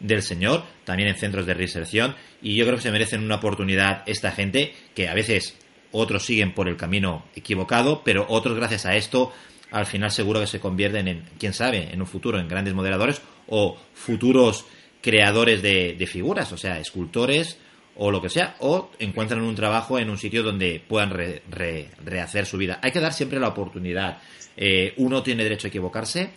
del, 0.00 0.22
Señor, 0.22 0.64
también 0.84 1.08
en 1.08 1.16
centros 1.16 1.46
de 1.46 1.54
reinserción, 1.54 2.16
y 2.42 2.56
yo 2.56 2.64
creo 2.64 2.76
que 2.76 2.82
se 2.82 2.92
merecen 2.92 3.22
una 3.22 3.36
oportunidad 3.36 4.02
esta 4.06 4.32
gente 4.32 4.72
que 4.94 5.08
a 5.08 5.14
veces 5.14 5.56
otros 5.90 6.24
siguen 6.24 6.52
por 6.52 6.68
el 6.68 6.76
camino 6.76 7.24
equivocado, 7.34 8.02
pero 8.04 8.26
otros 8.28 8.56
gracias 8.56 8.86
a 8.86 8.96
esto 8.96 9.32
al 9.70 9.86
final 9.86 10.10
seguro 10.10 10.40
que 10.40 10.46
se 10.46 10.60
convierten 10.60 11.08
en, 11.08 11.24
quién 11.38 11.52
sabe, 11.52 11.92
en 11.92 12.00
un 12.00 12.06
futuro 12.06 12.38
en 12.38 12.48
grandes 12.48 12.74
moderadores 12.74 13.20
o 13.46 13.78
futuros 13.94 14.66
creadores 15.00 15.62
de, 15.62 16.08
figuras, 16.10 16.52
o 16.52 16.56
sea, 16.56 16.78
escultores 16.78 17.58
o 17.96 18.10
lo 18.10 18.22
que 18.22 18.28
sea, 18.28 18.56
o 18.60 18.90
encuentran 18.98 19.42
un 19.42 19.54
trabajo 19.54 19.98
en 19.98 20.08
un 20.08 20.18
sitio 20.18 20.42
donde 20.42 20.80
puedan 20.86 21.10
rehacer 21.10 22.46
su 22.46 22.56
vida. 22.56 22.78
Hay 22.82 22.92
que 22.92 23.00
dar 23.00 23.12
siempre 23.12 23.40
la 23.40 23.48
oportunidad. 23.48 24.18
Eh, 24.56 24.94
uno 24.98 25.22
tiene 25.22 25.42
derecho 25.42 25.66
a 25.66 25.70
equivocarse 25.70 26.30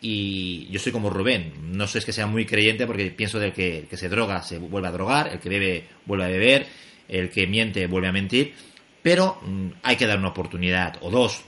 y 0.00 0.68
yo 0.70 0.78
soy 0.78 0.92
como 0.92 1.10
Rubén, 1.10 1.72
no 1.72 1.86
sé 1.86 1.98
es 1.98 2.04
que 2.04 2.12
sea 2.12 2.26
muy 2.26 2.46
creyente 2.46 2.86
porque 2.86 3.10
pienso 3.10 3.38
del 3.38 3.52
que, 3.52 3.86
que 3.90 3.96
se 3.96 4.08
droga 4.08 4.42
se 4.42 4.58
vuelve 4.58 4.88
a 4.88 4.92
drogar, 4.92 5.28
el 5.28 5.40
que 5.40 5.48
bebe 5.48 5.84
vuelve 6.06 6.24
a 6.24 6.28
beber, 6.28 6.66
el 7.08 7.30
que 7.30 7.46
miente 7.46 7.86
vuelve 7.86 8.08
a 8.08 8.12
mentir, 8.12 8.54
pero 9.02 9.40
mm, 9.42 9.68
hay 9.82 9.96
que 9.96 10.06
dar 10.06 10.18
una 10.18 10.28
oportunidad 10.28 10.98
o 11.00 11.10
dos, 11.10 11.42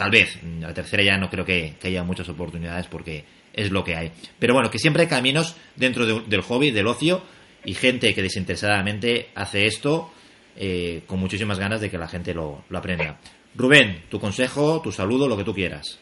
tal 0.00 0.10
vez, 0.10 0.38
la 0.60 0.72
tercera 0.72 1.02
ya 1.02 1.18
no 1.18 1.28
creo 1.28 1.44
que, 1.44 1.74
haya 1.82 2.02
muchas 2.04 2.26
oportunidades 2.30 2.86
porque 2.86 3.22
es 3.52 3.70
lo 3.70 3.84
que 3.84 3.96
hay. 3.96 4.10
Pero 4.38 4.54
bueno, 4.54 4.70
que 4.70 4.78
siempre 4.78 5.02
hay 5.02 5.08
caminos 5.10 5.56
dentro 5.76 6.22
del 6.22 6.40
hobby, 6.40 6.70
del 6.70 6.86
ocio, 6.86 7.22
y 7.66 7.74
gente 7.74 8.14
que 8.14 8.22
desinteresadamente 8.22 9.28
hace 9.34 9.66
esto 9.66 10.10
eh, 10.56 11.02
con 11.06 11.20
muchísimas 11.20 11.58
ganas 11.58 11.82
de 11.82 11.90
que 11.90 11.98
la 11.98 12.08
gente 12.08 12.32
lo, 12.32 12.64
lo 12.70 12.78
aprenda. 12.78 13.20
Rubén, 13.54 14.04
tu 14.08 14.18
consejo, 14.18 14.80
tu 14.80 14.90
saludo, 14.90 15.28
lo 15.28 15.36
que 15.36 15.44
tú 15.44 15.54
quieras. 15.54 16.00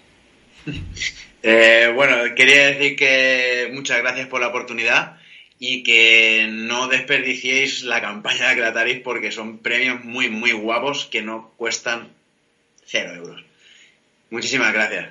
Eh, 1.40 1.92
bueno, 1.94 2.34
quería 2.34 2.66
decir 2.66 2.96
que 2.96 3.70
muchas 3.72 3.98
gracias 3.98 4.26
por 4.26 4.40
la 4.40 4.48
oportunidad 4.48 5.18
y 5.60 5.84
que 5.84 6.48
no 6.50 6.88
desperdiciéis 6.88 7.84
la 7.84 8.00
campaña 8.00 8.48
de 8.48 8.56
Crataris 8.56 9.00
porque 9.04 9.30
son 9.30 9.58
premios 9.58 10.02
muy, 10.04 10.28
muy 10.30 10.50
guapos 10.50 11.06
que 11.06 11.22
no 11.22 11.52
cuestan 11.56 12.08
cero 12.84 13.14
euros. 13.14 13.47
Muchísimas 14.30 14.72
gracias, 14.72 15.08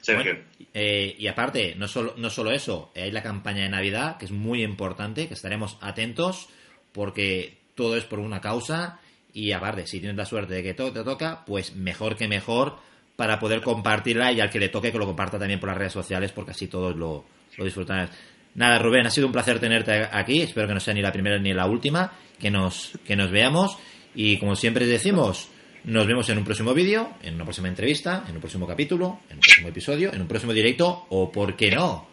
Sergio. 0.00 0.38
Eh, 0.72 1.16
y 1.18 1.26
aparte, 1.26 1.74
no 1.76 1.88
solo, 1.88 2.14
no 2.16 2.30
solo 2.30 2.52
eso, 2.52 2.92
hay 2.94 3.10
la 3.10 3.22
campaña 3.22 3.62
de 3.62 3.68
Navidad 3.68 4.16
que 4.18 4.26
es 4.26 4.30
muy 4.30 4.62
importante, 4.62 5.28
que 5.28 5.34
estaremos 5.34 5.76
atentos 5.80 6.48
porque 6.92 7.58
todo 7.74 7.96
es 7.96 8.04
por 8.04 8.18
una 8.18 8.40
causa 8.40 9.00
y 9.32 9.52
aparte, 9.52 9.86
si 9.86 10.00
tienes 10.00 10.16
la 10.16 10.24
suerte 10.24 10.54
de 10.54 10.62
que 10.62 10.74
todo 10.74 10.92
te 10.92 11.04
toca, 11.04 11.44
pues 11.44 11.74
mejor 11.74 12.16
que 12.16 12.28
mejor 12.28 12.78
para 13.16 13.38
poder 13.38 13.60
compartirla 13.60 14.32
y 14.32 14.40
al 14.40 14.50
que 14.50 14.58
le 14.58 14.68
toque 14.68 14.90
que 14.90 14.98
lo 14.98 15.06
comparta 15.06 15.38
también 15.38 15.60
por 15.60 15.68
las 15.68 15.78
redes 15.78 15.92
sociales 15.92 16.32
porque 16.32 16.52
así 16.52 16.68
todos 16.68 16.96
lo, 16.96 17.24
lo 17.56 17.64
disfrutan. 17.64 18.08
Nada, 18.54 18.78
Rubén, 18.78 19.06
ha 19.06 19.10
sido 19.10 19.26
un 19.26 19.32
placer 19.32 19.60
tenerte 19.60 20.08
aquí. 20.10 20.42
Espero 20.42 20.66
que 20.66 20.74
no 20.74 20.80
sea 20.80 20.94
ni 20.94 21.02
la 21.02 21.12
primera 21.12 21.38
ni 21.38 21.52
la 21.52 21.66
última, 21.66 22.12
que 22.38 22.50
nos, 22.50 22.92
que 23.04 23.16
nos 23.16 23.30
veamos. 23.30 23.78
Y 24.14 24.38
como 24.38 24.56
siempre 24.56 24.86
decimos, 24.86 25.48
nos 25.84 26.06
vemos 26.06 26.28
en 26.28 26.38
un 26.38 26.44
próximo 26.44 26.74
vídeo, 26.74 27.14
en 27.22 27.34
una 27.34 27.44
próxima 27.44 27.68
entrevista, 27.68 28.24
en 28.28 28.34
un 28.34 28.40
próximo 28.40 28.66
capítulo, 28.66 29.20
en 29.28 29.36
un 29.36 29.40
próximo 29.40 29.68
episodio, 29.68 30.12
en 30.12 30.20
un 30.20 30.28
próximo 30.28 30.52
directo, 30.52 31.06
o 31.08 31.30
por 31.30 31.56
qué 31.56 31.70
no. 31.70 32.06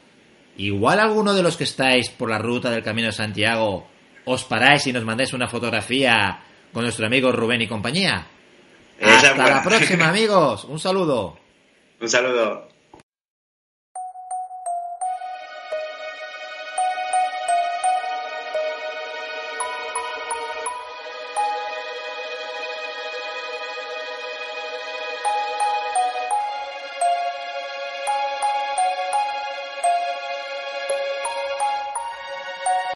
Igual 0.58 1.00
alguno 1.00 1.34
de 1.34 1.44
los 1.44 1.58
que 1.58 1.66
estáis 1.66 2.10
por 2.10 2.30
la 2.30 2.40
ruta 2.40 2.72
del 2.72 2.84
Camino 2.84 3.08
de 3.08 3.14
Santiago 3.14 3.88
os 4.26 4.44
paráis 4.44 4.86
y 4.88 4.94
nos 4.94 5.06
mandáis 5.06 5.34
una 5.34 5.48
fotografía 5.48 6.42
con 6.74 6.84
nuestro 6.84 7.06
amigo 7.06 7.32
Rubén 7.32 7.62
y 7.62 7.68
compañía. 7.68 8.28
Hasta 9.02 9.36
la 9.36 9.64
próxima, 9.64 10.10
amigos. 10.10 10.66
Un 10.66 10.80
saludo. 10.80 11.38
Un 12.02 12.10
saludo. 12.10 12.68